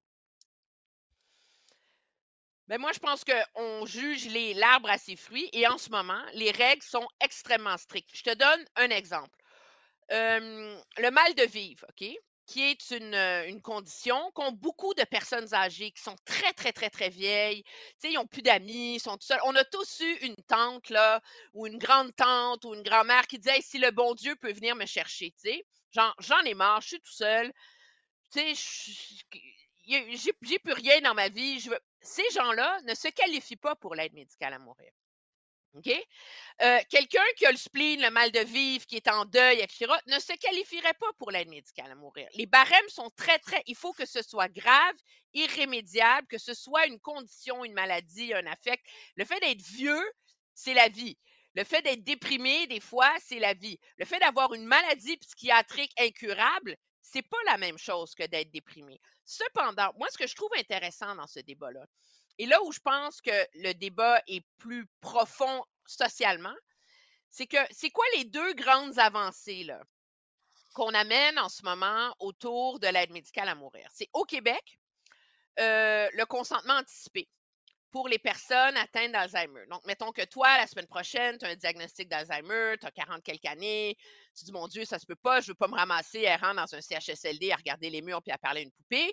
[2.66, 4.26] Ben moi, je pense qu'on juge
[4.56, 8.10] l'arbre à ses fruits et en ce moment, les règles sont extrêmement strictes.
[8.14, 9.38] Je te donne un exemple.
[10.12, 12.08] Euh, le mal de vivre, OK?
[12.46, 16.72] Qui est une, euh, une condition qu'ont beaucoup de personnes âgées qui sont très, très,
[16.72, 17.64] très, très vieilles.
[18.02, 19.40] Ils n'ont plus d'amis, ils sont tout seuls.
[19.44, 20.92] On a tous eu une tante,
[21.54, 24.76] ou une grande tante, ou une grand-mère qui disait si le bon Dieu peut venir
[24.76, 25.32] me chercher,
[25.92, 27.52] j'en ai marre, je suis tout seul.
[28.34, 31.66] J'ai plus rien dans ma vie.
[32.02, 34.92] Ces gens-là ne se qualifient pas pour l'aide médicale à mourir.
[35.74, 35.90] OK?
[36.62, 39.92] Euh, Quelqu'un qui a le spleen, le mal de vivre, qui est en deuil, etc.,
[40.06, 42.28] ne se qualifierait pas pour l'aide médicale à mourir.
[42.34, 43.62] Les barèmes sont très, très.
[43.66, 44.94] Il faut que ce soit grave,
[45.32, 48.84] irrémédiable, que ce soit une condition, une maladie, un affect.
[49.16, 50.02] Le fait d'être vieux,
[50.54, 51.18] c'est la vie.
[51.54, 53.78] Le fait d'être déprimé, des fois, c'est la vie.
[53.98, 59.00] Le fait d'avoir une maladie psychiatrique incurable, c'est pas la même chose que d'être déprimé.
[59.24, 61.86] Cependant, moi, ce que je trouve intéressant dans ce débat-là,
[62.38, 66.54] et là où je pense que le débat est plus profond socialement,
[67.30, 69.66] c'est que c'est quoi les deux grandes avancées
[70.74, 73.88] qu'on amène en ce moment autour de l'aide médicale à mourir?
[73.92, 74.78] C'est au Québec,
[75.60, 77.28] euh, le consentement anticipé
[77.94, 79.66] pour les personnes atteintes d'Alzheimer.
[79.70, 83.22] Donc, mettons que toi, la semaine prochaine, tu as un diagnostic d'Alzheimer, tu as 40
[83.22, 83.96] quelques années,
[84.36, 86.74] tu dis, mon Dieu, ça se peut pas, je veux pas me ramasser errant dans
[86.74, 89.12] un CHSLD à regarder les murs puis à parler à une poupée.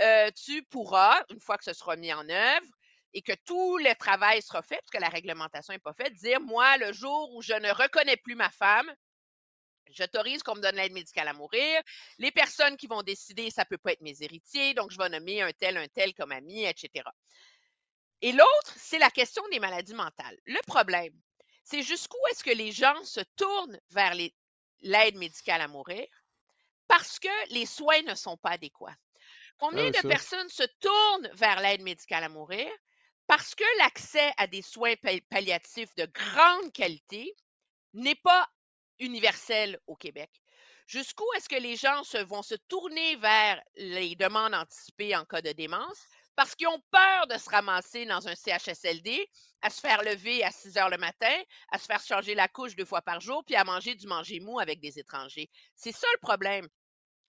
[0.00, 2.66] Euh, tu pourras, une fois que ce sera mis en œuvre,
[3.12, 6.40] et que tout le travail sera fait, parce que la réglementation n'est pas faite, dire,
[6.40, 8.90] moi, le jour où je ne reconnais plus ma femme,
[9.90, 11.82] j'autorise qu'on me donne l'aide médicale à mourir.
[12.16, 15.10] Les personnes qui vont décider, ça ne peut pas être mes héritiers, donc je vais
[15.10, 17.04] nommer un tel, un tel comme ami, etc.
[18.22, 20.38] Et l'autre, c'est la question des maladies mentales.
[20.46, 21.12] Le problème,
[21.64, 26.06] c'est jusqu'où est-ce que les gens se tournent vers l'aide médicale à mourir?
[26.86, 28.96] Parce que les soins ne sont pas adéquats.
[29.58, 30.08] Combien oui, de ça.
[30.08, 32.70] personnes se tournent vers l'aide médicale à mourir?
[33.26, 37.34] Parce que l'accès à des soins pa- palliatifs de grande qualité
[37.94, 38.48] n'est pas
[38.98, 40.30] universel au Québec?
[40.86, 45.40] Jusqu'où est-ce que les gens se, vont se tourner vers les demandes anticipées en cas
[45.42, 46.06] de démence?
[46.36, 49.28] Parce qu'ils ont peur de se ramasser dans un CHSLD,
[49.60, 52.74] à se faire lever à 6 heures le matin, à se faire changer la couche
[52.74, 55.50] deux fois par jour, puis à manger du manger mou avec des étrangers.
[55.76, 56.68] C'est ça le problème.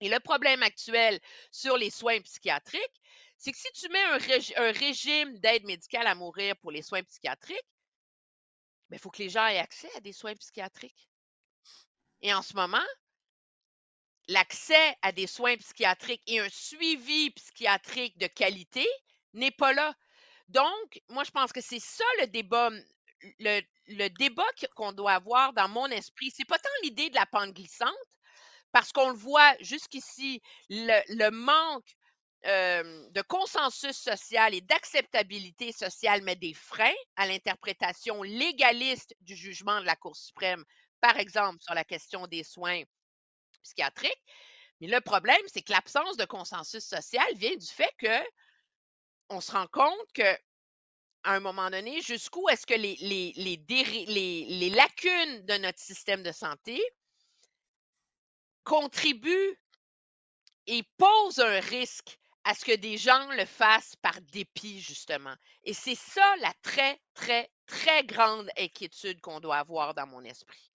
[0.01, 3.01] Et le problème actuel sur les soins psychiatriques,
[3.39, 6.83] c'est que si tu mets un, régi- un régime d'aide médicale à mourir pour les
[6.83, 7.67] soins psychiatriques,
[8.91, 11.09] il faut que les gens aient accès à des soins psychiatriques.
[12.21, 12.85] Et en ce moment,
[14.29, 18.87] l'accès à des soins psychiatriques et un suivi psychiatrique de qualité
[19.35, 19.95] n'est pas là.
[20.49, 22.85] Donc, moi, je pense que c'est ça le débat, m-
[23.89, 26.31] le, débat qu'on doit avoir dans mon esprit.
[26.31, 27.91] C'est pas tant l'idée de la pente glissante,
[28.73, 31.89] parce qu'on le voit jusqu'ici, le, manque
[32.45, 39.87] de consensus social et d'acceptabilité sociale met des freins à l'interprétation légaliste du jugement de
[39.87, 40.65] la Cour suprême,
[41.01, 42.83] par exemple sur la question des soins
[43.63, 44.25] psychiatriques.
[44.81, 48.21] Mais le problème, c'est que l'absence de consensus social vient du fait que
[49.29, 50.37] on se rend compte que
[51.25, 52.97] à un moment donné, jusqu'où est-ce que les-
[53.37, 56.83] les lacunes de notre système de santé
[58.65, 59.57] contribuent
[60.67, 65.35] et posent un risque à ce que des gens le fassent par dépit, justement.
[65.65, 70.72] Et c'est ça la très, très, très grande inquiétude qu'on doit avoir dans mon esprit.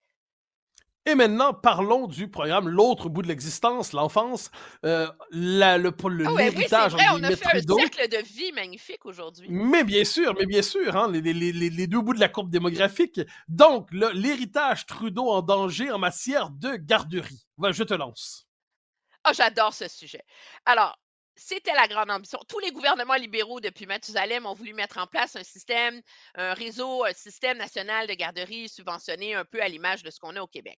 [1.07, 4.51] Et maintenant, parlons du programme L'autre bout de l'existence, l'enfance,
[4.85, 8.21] euh, la- le, le- Ah oui, l'héritage vrai, en on a fait un cercle de
[8.25, 9.47] vie magnifique aujourd'hui.
[9.49, 12.27] Mais bien sûr, mais bien sûr, hein, les, les- les- les deux bouts de la
[12.27, 13.21] courbe démographique.
[13.47, 17.47] Donc, le- l'héritage Trudeau en danger en matière de garderie.
[17.57, 18.45] Va, je te lance.
[19.23, 20.23] Ah, j'adore ce sujet.
[20.65, 20.99] Alors,
[21.37, 22.39] c'était la grande ambition.
[22.49, 26.01] Tous les gouvernements libéraux depuis Mathusalem ont voulu mettre en place un système,
[26.35, 30.35] un réseau, un système national de garderies subventionné un peu à l'image de ce qu'on
[30.35, 30.79] a au Québec.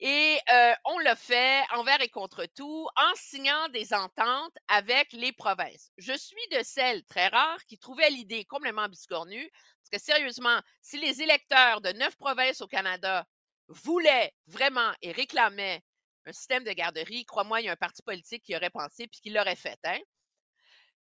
[0.00, 5.32] Et euh, on l'a fait envers et contre tout en signant des ententes avec les
[5.32, 5.92] provinces.
[5.96, 10.98] Je suis de celles très rares qui trouvaient l'idée complètement biscornue, parce que sérieusement, si
[10.98, 13.24] les électeurs de neuf provinces au Canada
[13.68, 15.82] voulaient vraiment et réclamaient
[16.26, 19.20] un système de garderie, crois-moi, il y a un parti politique qui aurait pensé puis
[19.20, 19.78] qui l'aurait fait.
[19.84, 19.98] Hein?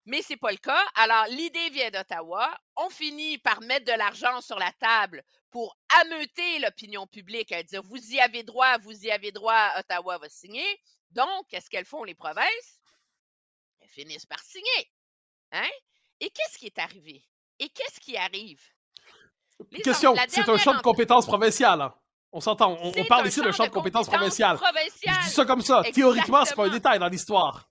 [0.06, 0.84] Mais ce n'est pas le cas.
[0.96, 2.60] Alors, l'idée vient d'Ottawa.
[2.76, 7.84] On finit par mettre de l'argent sur la table pour ameuter l'opinion publique à dire
[7.84, 10.66] vous y avez droit, vous y avez droit, Ottawa va signer.
[11.12, 12.82] Donc, qu'est-ce qu'elles font les provinces?
[13.82, 14.92] Elles finissent par signer.
[15.52, 15.70] Hein?
[16.20, 17.24] Et qu'est-ce qui est arrivé?
[17.60, 18.62] Et qu'est-ce qui arrive?
[19.84, 21.80] Question, c'est un champ de compétences provincial.
[21.82, 22.01] Hein?
[22.34, 24.58] On s'entend, on, parle ici d'un champ de compétences provincial.
[24.58, 25.84] Je dis ça comme ça.
[25.94, 27.68] Théoriquement, c'est pas un détail dans l'histoire.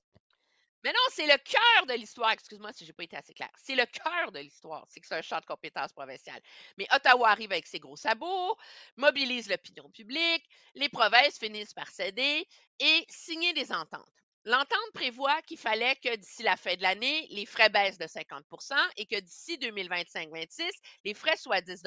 [0.82, 2.30] Mais non, c'est le cœur de l'histoire.
[2.30, 3.50] Excuse-moi si j'ai pas été assez clair.
[3.56, 4.86] C'est le cœur de l'histoire.
[4.88, 6.40] C'est que c'est un champ de compétences provincial.
[6.78, 8.56] Mais Ottawa arrive avec ses gros sabots,
[8.96, 12.46] mobilise l'opinion publique, les provinces finissent par céder
[12.78, 14.06] et signer des ententes.
[14.44, 18.74] L'entente prévoit qu'il fallait que d'ici la fin de l'année, les frais baissent de 50%
[18.96, 20.70] et que d'ici 2025-26,
[21.04, 21.82] les frais soient 10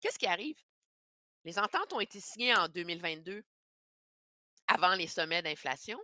[0.00, 0.56] Qu'est-ce qui arrive?
[1.46, 3.44] Les ententes ont été signées en 2022,
[4.66, 5.96] avant les sommets d'inflation,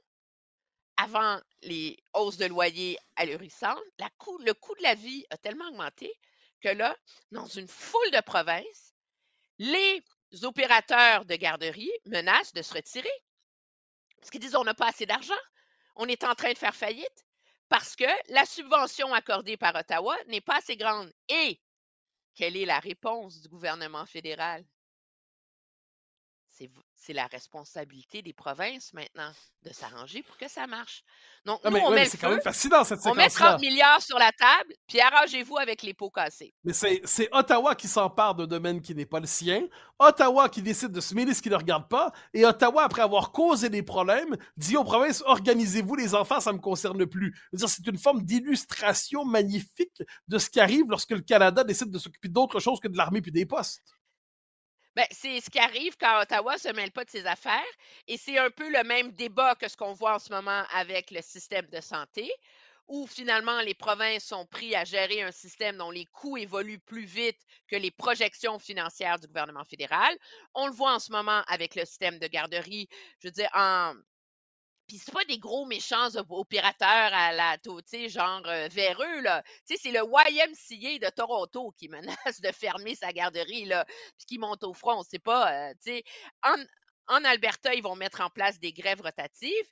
[0.97, 3.83] avant les hausses de loyer ahurissantes.
[3.99, 6.15] le coût de la vie a tellement augmenté
[6.61, 6.97] que là,
[7.33, 8.95] dans une foule de provinces,
[9.59, 10.01] les
[10.43, 13.23] opérateurs de garderie menacent de se retirer.
[14.19, 15.35] Parce qu'ils disent on n'a pas assez d'argent,
[15.97, 17.27] on est en train de faire faillite
[17.69, 21.13] parce que la subvention accordée par Ottawa n'est pas assez grande.
[21.29, 21.61] Et
[22.37, 24.65] quelle est la réponse du gouvernement fédéral?
[27.03, 29.33] C'est la responsabilité des provinces maintenant
[29.65, 31.03] de s'arranger pour que ça marche.
[31.45, 34.73] Donc, nous, on met quand même fascinant cette On met 30 milliards sur la table,
[34.87, 36.55] puis arrangez-vous avec les pots cassés.
[36.63, 39.67] Mais c'est Ottawa qui s'empare d'un domaine qui n'est pas le sien,
[39.99, 43.33] Ottawa qui décide de se mêler ce qui ne regarde pas, et Ottawa, après avoir
[43.33, 47.37] causé des problèmes, dit aux provinces organisez-vous les enfants, ça ne me concerne plus.
[47.55, 52.29] C'est une forme d'illustration magnifique de ce qui arrive lorsque le Canada décide de s'occuper
[52.29, 53.83] d'autre chose que de l'armée puis des postes.
[54.95, 57.63] Ben, c'est ce qui arrive quand Ottawa ne se mêle pas de ses affaires.
[58.09, 61.11] Et c'est un peu le même débat que ce qu'on voit en ce moment avec
[61.11, 62.31] le système de santé,
[62.89, 67.07] où finalement les provinces sont pris à gérer un système dont les coûts évoluent plus
[67.07, 67.39] vite
[67.69, 70.15] que les projections financières du gouvernement fédéral.
[70.55, 72.89] On le voit en ce moment avec le système de garderie.
[73.21, 73.95] Je veux dire, en,
[74.87, 79.43] puis c'est pas des gros méchants opérateurs à la, tu sais, genre euh, véreux, là.
[79.67, 81.89] Tu sais, c'est le YMCA de Toronto qui
[82.29, 83.85] menace de fermer sa garderie, là,
[84.19, 85.03] puis qui monte au front.
[85.03, 86.05] C'est pas, euh, tu sais,
[86.43, 86.57] en,
[87.09, 89.71] en Alberta, ils vont mettre en place des grèves rotatives.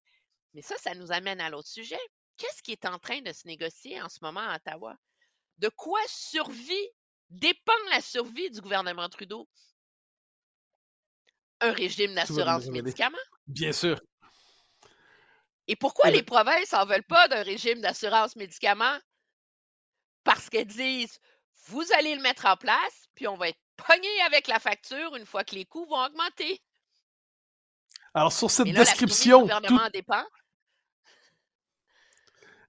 [0.55, 2.01] Mais ça, ça nous amène à l'autre sujet.
[2.37, 4.97] Qu'est-ce qui est en train de se négocier en ce moment à Ottawa?
[5.59, 6.89] De quoi survie
[7.29, 9.49] dépend la survie du gouvernement Trudeau?
[11.61, 13.19] Un régime d'assurance médicaments?
[13.47, 14.01] Bien sûr.
[15.71, 18.99] Et pourquoi les provinces n'en veulent pas d'un régime d'assurance médicaments?
[20.25, 21.21] Parce qu'elles disent,
[21.69, 25.25] vous allez le mettre en place, puis on va être pogné avec la facture une
[25.25, 26.61] fois que les coûts vont augmenter.
[28.15, 29.47] Alors, sur cette description.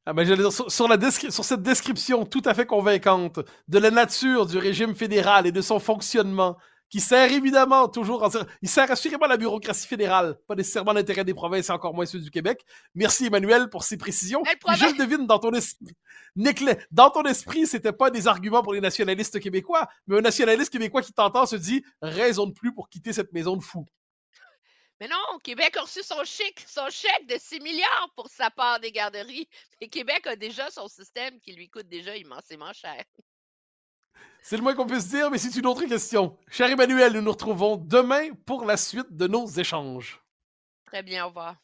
[0.06, 4.60] Ah ben, sur, la sur cette description tout à fait convaincante de la nature du
[4.60, 6.56] régime fédéral et de son fonctionnement,
[6.92, 8.30] qui sert évidemment toujours,
[8.62, 12.20] il sert assurément la bureaucratie fédérale, pas nécessairement l'intérêt des provinces et encore moins ceux
[12.20, 12.66] du Québec.
[12.94, 14.44] Merci Emmanuel pour ces précisions.
[14.46, 15.96] je le devine dans ton esprit.
[16.92, 21.02] Dans ton esprit, c'était pas des arguments pour les nationalistes québécois, mais un nationaliste québécois
[21.02, 23.86] qui t'entend se dit raison de plus pour quitter cette maison de fous.
[25.00, 28.82] Mais non, Québec a reçu son chèque, son chèque de 6 milliards pour sa part
[28.82, 29.48] des garderies.
[29.80, 33.02] Et Québec a déjà son système qui lui coûte déjà immensément cher.
[34.42, 36.36] C'est le moins qu'on puisse dire, mais c'est une autre question.
[36.50, 40.20] Cher Emmanuel, nous nous retrouvons demain pour la suite de nos échanges.
[40.86, 41.56] Très bien, au revoir.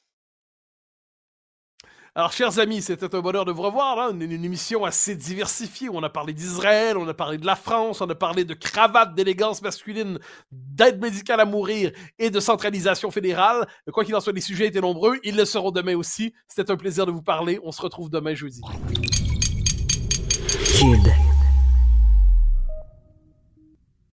[2.14, 4.00] Alors, chers amis, c'était un bonheur de vous revoir.
[4.00, 4.20] Hein.
[4.20, 5.90] Une, émission assez diversifiée.
[5.92, 9.14] On a parlé d'Israël, on a parlé de la France, on a parlé de cravate,
[9.14, 10.18] d'élégance masculine,
[10.52, 13.68] d'aide médicale à mourir et de centralisation fédérale.
[13.92, 15.20] Quoi qu'il en soit, les sujets étaient nombreux.
[15.24, 16.34] Ils le seront demain aussi.
[16.48, 17.60] C'était un plaisir de vous parler.
[17.64, 18.62] On se retrouve demain jeudi.